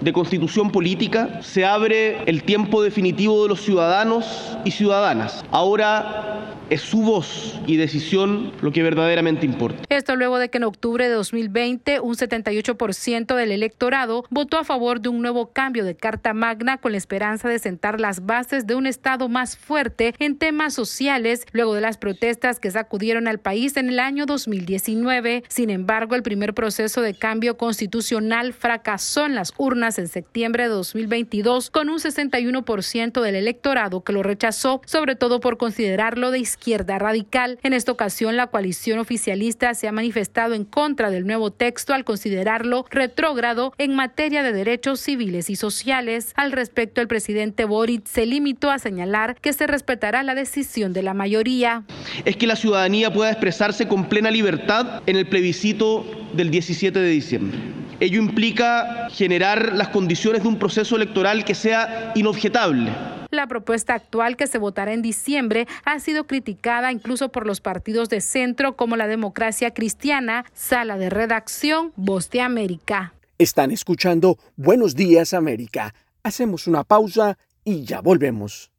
de 0.00 0.12
constitución 0.12 0.70
política, 0.70 1.40
se 1.42 1.64
abre 1.64 2.22
el 2.24 2.42
tiempo 2.42 2.82
definitivo 2.82 3.42
de 3.42 3.48
los 3.50 3.60
ciudadanos 3.60 4.56
y 4.64 4.70
ciudadanas. 4.70 5.44
Ahora 5.50 6.30
es 6.70 6.82
su 6.82 7.02
voz 7.02 7.60
y 7.66 7.76
decisión 7.76 8.52
lo 8.62 8.72
que 8.72 8.82
verdaderamente 8.82 9.44
importa. 9.44 9.82
Esto 9.88 10.14
luego 10.14 10.38
de 10.38 10.48
que 10.48 10.58
en 10.58 10.64
octubre 10.64 11.08
de 11.08 11.14
2020 11.14 12.00
un 12.00 12.14
78% 12.14 13.34
del 13.34 13.50
electorado 13.50 14.24
votó 14.30 14.56
a 14.56 14.64
favor 14.64 15.00
de 15.00 15.08
un 15.08 15.20
nuevo 15.20 15.52
cambio 15.52 15.84
de 15.84 15.96
Carta 15.96 16.32
Magna 16.32 16.78
con 16.78 16.92
la 16.92 16.98
esperanza 16.98 17.48
de 17.48 17.58
sentar 17.58 18.00
las 18.00 18.24
bases 18.24 18.66
de 18.66 18.76
un 18.76 18.86
Estado 18.86 19.28
más 19.28 19.56
fuerte 19.56 20.14
en 20.20 20.38
temas 20.38 20.72
sociales 20.72 21.44
luego 21.52 21.74
de 21.74 21.80
las 21.80 21.98
protestas 21.98 22.60
que 22.60 22.70
sacudieron 22.70 23.26
al 23.26 23.38
país 23.38 23.76
en 23.76 23.88
el 23.88 23.98
año 23.98 24.26
2019. 24.26 25.42
Sin 25.48 25.70
embargo, 25.70 26.14
el 26.14 26.22
primer 26.22 26.54
proceso 26.54 27.02
de 27.02 27.14
cambio 27.14 27.56
constitucional 27.56 28.52
fracasó 28.52 29.26
en 29.26 29.34
las 29.34 29.52
urnas 29.58 29.89
en 29.98 30.08
septiembre 30.08 30.64
de 30.64 30.68
2022 30.70 31.70
con 31.70 31.88
un 31.88 31.98
61% 31.98 33.20
del 33.20 33.34
electorado 33.34 34.02
que 34.02 34.12
lo 34.12 34.22
rechazó, 34.22 34.80
sobre 34.86 35.16
todo 35.16 35.40
por 35.40 35.56
considerarlo 35.56 36.30
de 36.30 36.38
izquierda 36.38 36.98
radical. 36.98 37.58
En 37.62 37.72
esta 37.72 37.92
ocasión, 37.92 38.36
la 38.36 38.48
coalición 38.48 38.98
oficialista 38.98 39.74
se 39.74 39.88
ha 39.88 39.92
manifestado 39.92 40.54
en 40.54 40.64
contra 40.64 41.10
del 41.10 41.26
nuevo 41.26 41.50
texto 41.50 41.94
al 41.94 42.04
considerarlo 42.04 42.84
retrógrado 42.90 43.72
en 43.78 43.94
materia 43.94 44.42
de 44.42 44.52
derechos 44.52 45.00
civiles 45.00 45.50
y 45.50 45.56
sociales. 45.56 46.32
Al 46.36 46.52
respecto, 46.52 47.00
el 47.00 47.08
presidente 47.08 47.64
Boric 47.64 48.06
se 48.06 48.26
limitó 48.26 48.70
a 48.70 48.78
señalar 48.78 49.36
que 49.40 49.52
se 49.52 49.66
respetará 49.66 50.22
la 50.22 50.34
decisión 50.34 50.92
de 50.92 51.02
la 51.02 51.14
mayoría. 51.14 51.84
Es 52.24 52.36
que 52.36 52.46
la 52.46 52.56
ciudadanía 52.56 53.12
pueda 53.12 53.30
expresarse 53.30 53.88
con 53.88 54.08
plena 54.08 54.30
libertad 54.30 55.02
en 55.06 55.16
el 55.16 55.26
plebiscito 55.26 56.04
del 56.32 56.50
17 56.50 56.98
de 56.98 57.08
diciembre. 57.08 57.58
Ello 58.00 58.18
implica 58.18 59.10
generar 59.10 59.74
las 59.74 59.88
condiciones 59.88 60.42
de 60.42 60.48
un 60.48 60.58
proceso 60.58 60.96
electoral 60.96 61.44
que 61.44 61.54
sea 61.54 62.12
inobjetable. 62.14 62.90
La 63.30 63.46
propuesta 63.46 63.92
actual 63.92 64.38
que 64.38 64.46
se 64.46 64.56
votará 64.56 64.94
en 64.94 65.02
diciembre 65.02 65.68
ha 65.84 66.00
sido 66.00 66.26
criticada 66.26 66.92
incluso 66.92 67.28
por 67.28 67.46
los 67.46 67.60
partidos 67.60 68.08
de 68.08 68.22
centro 68.22 68.74
como 68.74 68.96
la 68.96 69.06
Democracia 69.06 69.72
Cristiana, 69.72 70.46
Sala 70.54 70.96
de 70.96 71.10
Redacción, 71.10 71.92
Voz 71.94 72.30
de 72.30 72.40
América. 72.40 73.12
Están 73.38 73.70
escuchando 73.70 74.38
Buenos 74.56 74.96
Días 74.96 75.34
América. 75.34 75.94
Hacemos 76.22 76.66
una 76.66 76.84
pausa 76.84 77.36
y 77.64 77.84
ya 77.84 78.00
volvemos. 78.00 78.70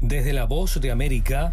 Desde 0.00 0.32
la 0.32 0.44
Voz 0.44 0.80
de 0.80 0.92
América, 0.92 1.52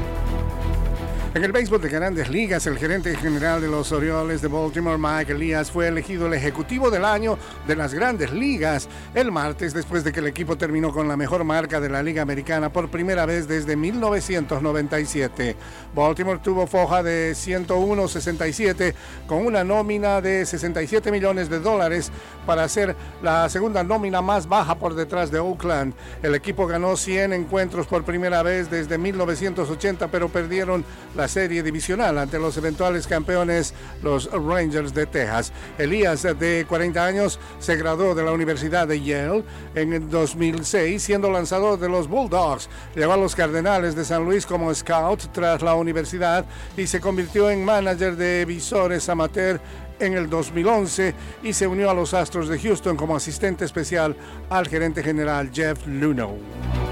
En 1.33 1.45
el 1.45 1.53
béisbol 1.53 1.79
de 1.79 1.87
grandes 1.87 2.27
ligas, 2.29 2.67
el 2.67 2.77
gerente 2.77 3.15
general 3.15 3.61
de 3.61 3.69
los 3.69 3.93
Orioles 3.93 4.41
de 4.41 4.49
Baltimore, 4.49 4.97
Mike 4.97 5.31
Elias, 5.31 5.71
fue 5.71 5.87
elegido 5.87 6.27
el 6.27 6.33
ejecutivo 6.33 6.91
del 6.91 7.05
año 7.05 7.37
de 7.65 7.77
las 7.77 7.93
grandes 7.93 8.33
ligas 8.33 8.89
el 9.15 9.31
martes 9.31 9.73
después 9.73 10.03
de 10.03 10.11
que 10.11 10.19
el 10.19 10.27
equipo 10.27 10.57
terminó 10.57 10.91
con 10.91 11.07
la 11.07 11.15
mejor 11.15 11.45
marca 11.45 11.79
de 11.79 11.87
la 11.87 12.03
Liga 12.03 12.21
Americana 12.21 12.73
por 12.73 12.91
primera 12.91 13.25
vez 13.25 13.47
desde 13.47 13.77
1997. 13.77 15.55
Baltimore 15.95 16.41
tuvo 16.43 16.67
foja 16.67 17.01
de 17.01 17.31
101.67 17.31 18.93
con 19.25 19.45
una 19.45 19.63
nómina 19.63 20.19
de 20.19 20.45
67 20.45 21.13
millones 21.13 21.49
de 21.49 21.61
dólares 21.61 22.11
para 22.45 22.67
ser 22.67 22.93
la 23.23 23.47
segunda 23.47 23.85
nómina 23.85 24.21
más 24.21 24.49
baja 24.49 24.75
por 24.75 24.95
detrás 24.95 25.31
de 25.31 25.39
Oakland. 25.39 25.93
El 26.23 26.35
equipo 26.35 26.67
ganó 26.67 26.97
100 26.97 27.31
encuentros 27.31 27.87
por 27.87 28.03
primera 28.03 28.43
vez 28.43 28.69
desde 28.69 28.97
1980, 28.97 30.09
pero 30.09 30.27
perdieron 30.27 30.83
la 31.15 31.20
serie 31.27 31.63
divisional 31.63 32.17
ante 32.17 32.39
los 32.39 32.57
eventuales 32.57 33.07
campeones, 33.07 33.73
los 34.03 34.31
Rangers 34.31 34.93
de 34.93 35.05
Texas. 35.05 35.51
Elías, 35.77 36.23
de 36.23 36.65
40 36.67 37.05
años, 37.05 37.39
se 37.59 37.75
graduó 37.75 38.15
de 38.15 38.23
la 38.23 38.31
Universidad 38.31 38.87
de 38.87 39.01
Yale 39.01 39.43
en 39.75 39.93
el 39.93 40.09
2006, 40.09 41.01
siendo 41.01 41.31
lanzador 41.31 41.79
de 41.79 41.89
los 41.89 42.07
Bulldogs. 42.07 42.69
Llegó 42.95 43.13
a 43.13 43.17
los 43.17 43.35
Cardenales 43.35 43.95
de 43.95 44.05
San 44.05 44.25
Luis 44.25 44.45
como 44.45 44.73
scout 44.73 45.31
tras 45.31 45.61
la 45.61 45.75
universidad 45.75 46.45
y 46.77 46.87
se 46.87 46.99
convirtió 46.99 47.49
en 47.49 47.65
manager 47.65 48.15
de 48.15 48.45
visores 48.45 49.09
amateur 49.09 49.59
en 49.99 50.13
el 50.13 50.29
2011 50.29 51.13
y 51.43 51.53
se 51.53 51.67
unió 51.67 51.89
a 51.89 51.93
los 51.93 52.13
Astros 52.13 52.49
de 52.49 52.59
Houston 52.59 52.97
como 52.97 53.15
asistente 53.15 53.65
especial 53.65 54.15
al 54.49 54.67
gerente 54.67 55.03
general 55.03 55.51
Jeff 55.53 55.85
Luno. 55.85 56.90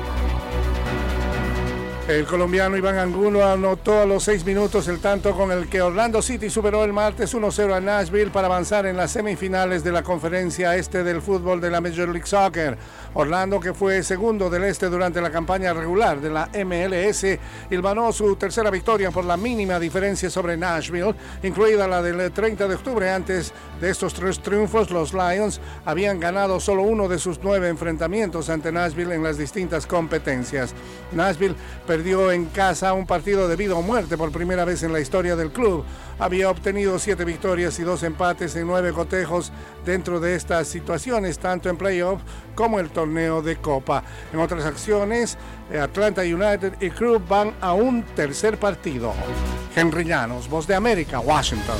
El 2.09 2.25
colombiano 2.25 2.75
Iván 2.75 2.97
Angulo 2.97 3.45
anotó 3.45 4.01
a 4.01 4.05
los 4.07 4.23
seis 4.23 4.43
minutos 4.43 4.87
el 4.87 4.99
tanto 4.99 5.37
con 5.37 5.51
el 5.51 5.69
que 5.69 5.79
Orlando 5.79 6.23
City 6.23 6.49
superó 6.49 6.83
el 6.83 6.91
martes 6.91 7.35
1-0 7.35 7.71
a 7.71 7.79
Nashville 7.79 8.31
para 8.31 8.47
avanzar 8.47 8.87
en 8.87 8.97
las 8.97 9.11
semifinales 9.11 9.83
de 9.83 9.91
la 9.91 10.01
conferencia 10.01 10.75
este 10.75 11.03
del 11.03 11.21
fútbol 11.21 11.61
de 11.61 11.69
la 11.69 11.81
Major 11.81 12.09
League 12.09 12.25
Soccer. 12.25 12.75
Orlando, 13.13 13.59
que 13.59 13.75
fue 13.75 14.01
segundo 14.01 14.49
del 14.49 14.63
este 14.63 14.87
durante 14.87 15.21
la 15.21 15.29
campaña 15.29 15.71
regular 15.71 16.19
de 16.19 16.31
la 16.31 16.49
MLS, 16.65 17.37
ilmanó 17.69 18.11
su 18.11 18.35
tercera 18.37 18.71
victoria 18.71 19.11
por 19.11 19.25
la 19.25 19.37
mínima 19.37 19.79
diferencia 19.79 20.31
sobre 20.31 20.57
Nashville, 20.57 21.13
incluida 21.43 21.87
la 21.87 22.01
del 22.01 22.31
30 22.31 22.67
de 22.67 22.73
octubre. 22.73 23.07
Antes 23.07 23.53
de 23.79 23.89
estos 23.89 24.13
tres 24.13 24.39
triunfos, 24.39 24.91
los 24.91 25.13
Lions 25.13 25.61
habían 25.85 26.19
ganado 26.19 26.59
solo 26.59 26.83
uno 26.83 27.07
de 27.07 27.19
sus 27.19 27.39
nueve 27.41 27.69
enfrentamientos 27.69 28.49
ante 28.49 28.71
Nashville 28.71 29.15
en 29.15 29.23
las 29.23 29.37
distintas 29.37 29.85
competencias. 29.87 30.73
Nashville 31.11 31.55
perdió 31.87 32.31
en 32.31 32.45
casa 32.45 32.93
un 32.93 33.05
partido 33.05 33.47
de 33.47 33.55
vida 33.55 33.75
o 33.75 33.81
muerte 33.81 34.17
por 34.17 34.31
primera 34.31 34.65
vez 34.65 34.83
en 34.83 34.93
la 34.93 34.99
historia 34.99 35.35
del 35.35 35.51
club. 35.51 35.85
Había 36.19 36.49
obtenido 36.49 36.99
siete 36.99 37.23
victorias 37.23 37.79
y 37.79 37.83
dos 37.83 38.03
empates 38.03 38.55
en 38.57 38.67
nueve 38.67 38.91
cotejos 38.91 39.53
dentro 39.85 40.19
de 40.19 40.35
estas 40.35 40.67
situaciones, 40.67 41.39
tanto 41.39 41.69
en 41.69 41.77
playoff 41.77 42.21
como 42.55 42.79
el 42.79 42.89
torneo 42.89 43.41
de 43.41 43.55
Copa. 43.55 44.03
En 44.33 44.39
otras 44.39 44.65
acciones, 44.65 45.37
Atlanta 45.81 46.21
United 46.21 46.73
y 46.81 46.89
Club 46.89 47.21
van 47.27 47.53
a 47.61 47.73
un 47.73 48.03
tercer 48.03 48.57
partido. 48.57 49.13
Henry 49.73 50.03
Llanos, 50.03 50.49
Voz 50.49 50.67
de 50.67 50.75
América, 50.75 51.21
Washington. 51.21 51.77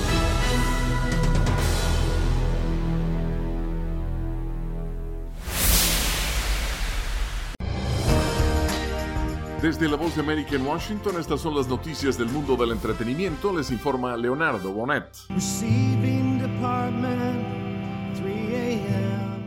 Desde 9.61 9.89
la 9.89 9.97
voz 9.97 10.15
de 10.15 10.21
América 10.21 10.55
en 10.55 10.65
Washington, 10.65 11.19
estas 11.19 11.41
son 11.41 11.53
las 11.53 11.67
noticias 11.67 12.17
del 12.17 12.29
mundo 12.29 12.55
del 12.55 12.71
entretenimiento. 12.71 13.53
Les 13.53 13.69
informa 13.71 14.15
Leonardo 14.15 14.71
Bonet. 14.71 15.09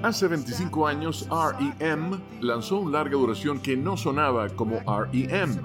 Hace 0.02 0.28
25 0.28 0.86
años, 0.86 1.26
REM 1.30 2.20
lanzó 2.42 2.80
un 2.80 2.92
larga 2.92 3.12
duración 3.12 3.60
que 3.60 3.74
no 3.74 3.96
sonaba 3.96 4.50
como 4.50 4.80
REM. 4.80 5.56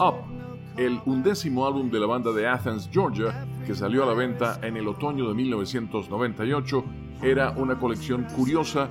Up, 0.00 0.16
el 0.76 1.00
undécimo 1.06 1.64
álbum 1.64 1.88
de 1.88 2.00
la 2.00 2.06
banda 2.06 2.32
de 2.32 2.48
Athens, 2.48 2.90
Georgia, 2.92 3.46
que 3.64 3.76
salió 3.76 4.02
a 4.02 4.06
la 4.06 4.14
venta 4.14 4.58
en 4.64 4.76
el 4.76 4.88
otoño 4.88 5.28
de 5.28 5.34
1998, 5.34 6.84
era 7.22 7.52
una 7.52 7.78
colección 7.78 8.24
curiosa 8.34 8.88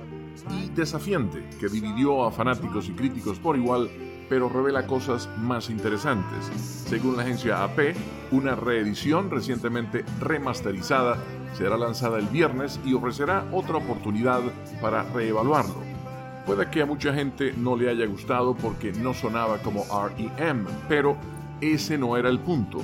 y 0.50 0.70
desafiante 0.70 1.50
que 1.60 1.68
dividió 1.68 2.24
a 2.24 2.32
fanáticos 2.32 2.88
y 2.88 2.92
críticos 2.92 3.38
por 3.38 3.56
igual 3.56 3.90
pero 4.28 4.48
revela 4.48 4.86
cosas 4.86 5.28
más 5.38 5.70
interesantes. 5.70 6.46
Según 6.88 7.16
la 7.16 7.22
agencia 7.22 7.62
AP, 7.64 7.94
una 8.32 8.54
reedición 8.54 9.30
recientemente 9.30 10.04
remasterizada 10.20 11.16
será 11.54 11.76
lanzada 11.76 12.18
el 12.18 12.26
viernes 12.26 12.80
y 12.84 12.94
ofrecerá 12.94 13.44
otra 13.52 13.76
oportunidad 13.76 14.40
para 14.80 15.04
reevaluarlo. 15.04 15.80
Puede 16.44 16.70
que 16.70 16.82
a 16.82 16.86
mucha 16.86 17.12
gente 17.12 17.52
no 17.56 17.76
le 17.76 17.90
haya 17.90 18.06
gustado 18.06 18.54
porque 18.54 18.92
no 18.92 19.14
sonaba 19.14 19.58
como 19.58 19.84
REM, 19.90 20.64
pero 20.88 21.16
ese 21.60 21.98
no 21.98 22.16
era 22.16 22.28
el 22.28 22.38
punto. 22.38 22.78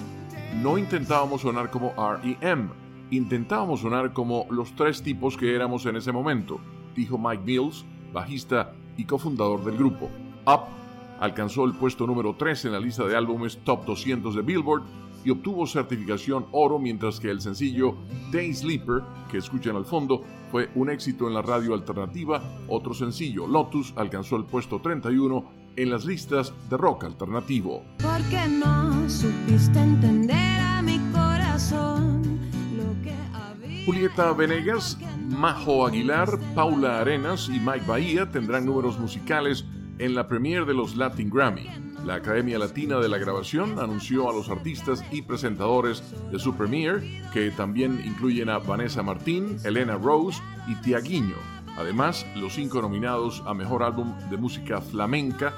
No 0.61 0.79
intentábamos 0.79 1.43
sonar 1.43 1.71
como 1.71 1.95
REM, 1.97 2.71
intentábamos 3.11 3.81
sonar 3.81 4.13
como 4.13 4.47
los 4.51 4.75
tres 4.75 5.03
tipos 5.03 5.37
que 5.37 5.55
éramos 5.55 5.87
en 5.87 5.97
ese 5.97 6.13
momento, 6.13 6.61
dijo 6.97 7.19
Mike 7.19 7.43
Mills, 7.45 7.85
bajista 8.13 8.73
y 8.97 9.05
cofundador 9.05 9.65
del 9.65 9.77
grupo. 9.77 10.11
Up 10.47 10.82
alcanzó 11.23 11.65
el 11.65 11.73
puesto 11.73 12.05
número 12.05 12.35
3 12.37 12.65
en 12.65 12.73
la 12.73 12.81
lista 12.81 13.05
de 13.05 13.17
álbumes 13.17 13.59
Top 13.63 13.85
200 13.87 14.35
de 14.35 14.43
Billboard 14.43 14.83
y 15.25 15.31
obtuvo 15.31 15.69
certificación 15.69 16.47
oro 16.51 16.81
mientras 16.81 17.21
que 17.21 17.31
el 17.31 17.41
sencillo 17.41 17.95
Day 18.33 18.53
Sleeper, 18.53 19.05
que 19.31 19.39
escuchan 19.39 19.77
al 19.77 19.85
fondo, 19.85 20.25
fue 20.51 20.71
un 20.75 20.91
éxito 20.91 21.29
en 21.29 21.35
la 21.35 21.43
radio 21.43 21.75
alternativa. 21.75 22.43
Otro 22.67 22.93
sencillo, 22.93 23.47
Lotus, 23.47 23.95
alcanzó 23.95 24.35
el 24.35 24.47
puesto 24.47 24.81
31 24.81 25.45
en 25.77 25.91
las 25.91 26.05
listas 26.05 26.53
de 26.69 26.77
rock 26.77 27.05
alternativo. 27.05 27.85
Porque 28.03 28.49
no 28.49 29.09
supiste 29.09 29.79
entender 29.79 30.59
a 30.59 30.83
mi 30.83 30.99
corazón 31.13 32.41
lo 32.77 33.01
que 33.01 33.15
Julieta 33.87 34.33
Venegas, 34.33 34.99
Majo 35.29 35.87
Aguilar, 35.87 36.37
Paula 36.57 37.01
Arenas 37.01 37.49
y 37.49 37.61
Mike 37.61 37.87
Bahía 37.87 38.29
tendrán 38.29 38.67
números 38.67 38.99
musicales 38.99 39.65
en 40.03 40.17
la 40.17 40.27
premiere 40.27 40.65
de 40.65 40.75
los 40.75 40.97
Latin 40.97 41.31
Grammy. 41.31 41.69
La 42.05 42.17
Academia 42.17 42.59
Latina 42.59 42.99
de 42.99 43.09
la 43.09 43.19
Grabación 43.19 43.79
anunció 43.79 44.29
a 44.29 44.33
los 44.33 44.49
artistas 44.49 45.05
y 45.13 45.23
presentadores 45.23 46.03
de 46.33 46.41
su 46.41 46.57
premiere, 46.57 47.23
que 47.33 47.53
también 47.53 48.03
incluyen 48.05 48.49
a 48.49 48.59
Vanessa 48.59 49.05
Martín, 49.05 49.59
Elena 49.65 49.97
Rose 49.97 50.43
y 50.67 50.75
Tiaguinho. 50.75 51.37
Además, 51.77 52.27
los 52.35 52.55
cinco 52.55 52.83
nominados 52.83 53.45
a 53.47 53.55
Mejor 53.55 53.85
Álbum 53.85 54.13
de 54.29 54.37
Música 54.37 54.81
Flamenca, 54.81 55.55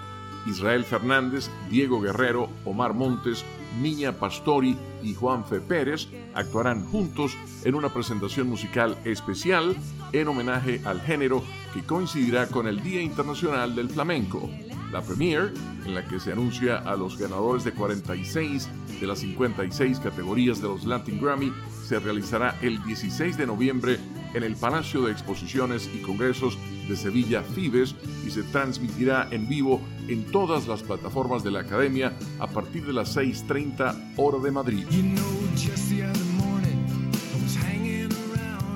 Israel 0.47 0.85
Fernández, 0.85 1.49
Diego 1.71 2.03
Guerrero, 2.03 2.51
Omar 2.67 2.93
Montes, 2.93 3.47
Niña 3.81 4.13
Pastori 4.13 4.77
y 5.03 5.15
Juanfe 5.15 5.61
Pérez 5.61 6.09
actuarán 6.35 6.85
juntos 6.87 7.37
en 7.65 7.75
una 7.75 7.93
presentación 7.93 8.49
musical 8.49 8.97
especial 9.05 9.77
en 10.13 10.29
homenaje 10.29 10.81
al 10.85 11.01
género 11.01 11.43
que 11.73 11.83
coincidirá 11.83 12.49
con 12.49 12.67
el 12.67 12.83
Día 12.83 13.03
Internacional 13.03 13.75
del 13.75 13.91
Flamenco. 13.91 14.49
La 14.93 15.03
premiere, 15.03 15.53
en 15.85 15.95
la 15.95 16.07
que 16.07 16.21
se 16.21 16.33
anuncia 16.33 16.79
a 16.79 16.97
los 16.97 17.19
ganadores 17.19 17.65
de 17.65 17.73
46 17.73 18.69
de 19.01 19.07
las 19.07 19.19
56 19.19 19.99
categorías 19.99 20.63
de 20.63 20.69
los 20.69 20.85
Latin 20.85 21.21
Grammy, 21.21 21.53
se 21.85 21.99
realizará 21.99 22.57
el 22.63 22.83
16 22.85 23.37
de 23.37 23.47
noviembre 23.47 23.99
en 24.35 24.45
el 24.45 24.57
Palacio 24.57 25.03
de 25.03 25.13
Exposiciones 25.13 25.91
y 25.93 25.99
Congresos 25.99 26.59
de 26.89 26.97
Sevilla 26.97 27.43
Fibes 27.43 27.95
y 28.27 28.31
se 28.31 28.43
transmitirá 28.45 29.29
en 29.31 29.49
vivo 29.49 29.81
en 30.09 30.25
todas 30.25 30.69
las 30.69 30.83
plataformas 30.83 31.43
de 31.43 31.51
la 31.51 31.61
Academia 31.61 32.13
a 32.39 32.47
partir 32.47 32.85
de 32.85 32.93
las 32.93 33.17
6.30 33.17 34.15
hora 34.17 34.39
de 34.39 34.51
Madrid. 34.51 34.85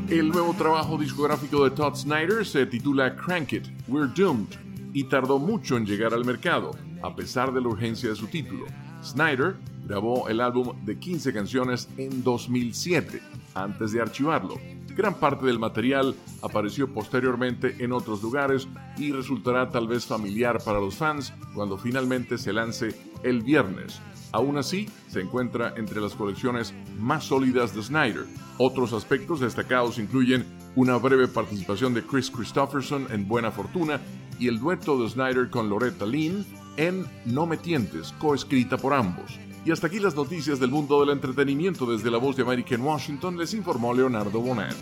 El 0.09 0.29
nuevo 0.31 0.55
trabajo 0.55 0.97
discográfico 0.97 1.64
de 1.64 1.71
Todd 1.71 1.94
Snyder 1.94 2.47
se 2.47 2.64
titula 2.64 3.14
Crank 3.14 3.53
It, 3.53 3.66
We're 3.88 4.11
Doomed 4.16 4.49
y 4.94 5.05
tardó 5.05 5.38
mucho 5.38 5.77
en 5.77 5.85
llegar 5.85 6.14
al 6.14 6.25
mercado, 6.25 6.71
a 7.03 7.14
pesar 7.14 7.53
de 7.53 7.61
la 7.61 7.68
urgencia 7.68 8.09
de 8.09 8.16
su 8.16 8.27
título. 8.27 8.64
Snyder 9.03 9.57
grabó 9.85 10.29
el 10.29 10.40
álbum 10.40 10.83
de 10.85 10.99
15 10.99 11.33
canciones 11.33 11.88
en 11.99 12.25
2007, 12.25 13.21
antes 13.55 13.92
de 13.92 14.01
archivarlo. 14.01 14.57
Gran 14.98 15.14
parte 15.14 15.46
del 15.46 15.61
material 15.61 16.16
apareció 16.42 16.92
posteriormente 16.92 17.76
en 17.78 17.92
otros 17.92 18.20
lugares 18.20 18.66
y 18.96 19.12
resultará 19.12 19.70
tal 19.70 19.87
vez 19.87 20.04
familiar 20.04 20.61
para 20.64 20.80
los 20.80 20.96
fans 20.96 21.32
cuando 21.54 21.78
finalmente 21.78 22.37
se 22.37 22.52
lance 22.52 23.00
el 23.22 23.42
viernes. 23.42 24.00
Aún 24.32 24.58
así, 24.58 24.90
se 25.06 25.20
encuentra 25.20 25.72
entre 25.76 26.00
las 26.00 26.16
colecciones 26.16 26.74
más 26.98 27.22
sólidas 27.22 27.76
de 27.76 27.82
Snyder. 27.84 28.26
Otros 28.58 28.92
aspectos 28.92 29.38
destacados 29.38 30.00
incluyen 30.00 30.44
una 30.74 30.96
breve 30.96 31.28
participación 31.28 31.94
de 31.94 32.02
Chris 32.02 32.28
Christopherson 32.28 33.06
en 33.12 33.28
Buena 33.28 33.52
Fortuna 33.52 34.00
y 34.40 34.48
el 34.48 34.58
dueto 34.58 35.00
de 35.00 35.08
Snyder 35.08 35.48
con 35.48 35.70
Loretta 35.70 36.06
Lynn 36.06 36.44
en 36.76 37.06
No 37.24 37.46
me 37.46 37.56
tientes, 37.56 38.12
coescrita 38.18 38.76
por 38.76 38.94
ambos. 38.94 39.38
Y 39.68 39.70
hasta 39.70 39.87
aquí 39.87 39.98
las 40.00 40.14
noticias 40.14 40.59
del 40.59 40.70
mundo 40.70 40.98
del 41.00 41.11
entretenimiento 41.11 41.85
desde 41.85 42.11
la 42.11 42.16
voz 42.16 42.35
de 42.35 42.42
América 42.42 42.74
en 42.74 42.81
Washington, 42.81 43.37
les 43.37 43.52
informó 43.52 43.92
Leonardo 43.92 44.40
Bonet. 44.40 44.74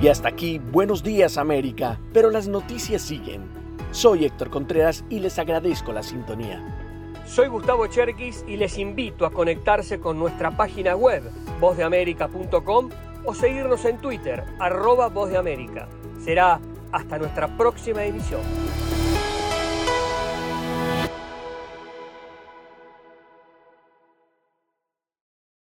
Y 0.00 0.08
hasta 0.08 0.28
aquí, 0.30 0.58
buenos 0.58 1.02
días 1.02 1.36
América, 1.36 2.00
pero 2.14 2.30
las 2.30 2.48
noticias 2.48 3.02
siguen. 3.02 3.42
Soy 3.90 4.24
Héctor 4.24 4.48
Contreras 4.48 5.04
y 5.10 5.18
les 5.18 5.38
agradezco 5.38 5.92
la 5.92 6.02
sintonía. 6.02 6.79
Soy 7.30 7.46
Gustavo 7.46 7.86
Cherkis 7.86 8.44
y 8.48 8.56
les 8.56 8.76
invito 8.76 9.24
a 9.24 9.30
conectarse 9.30 10.00
con 10.00 10.18
nuestra 10.18 10.56
página 10.56 10.96
web, 10.96 11.22
vozdeamerica.com 11.60 12.88
o 13.24 13.34
seguirnos 13.34 13.84
en 13.84 13.98
Twitter, 13.98 14.42
arroba. 14.58 15.12
Será 16.24 16.60
hasta 16.90 17.18
nuestra 17.18 17.56
próxima 17.56 18.04
emisión. 18.04 18.40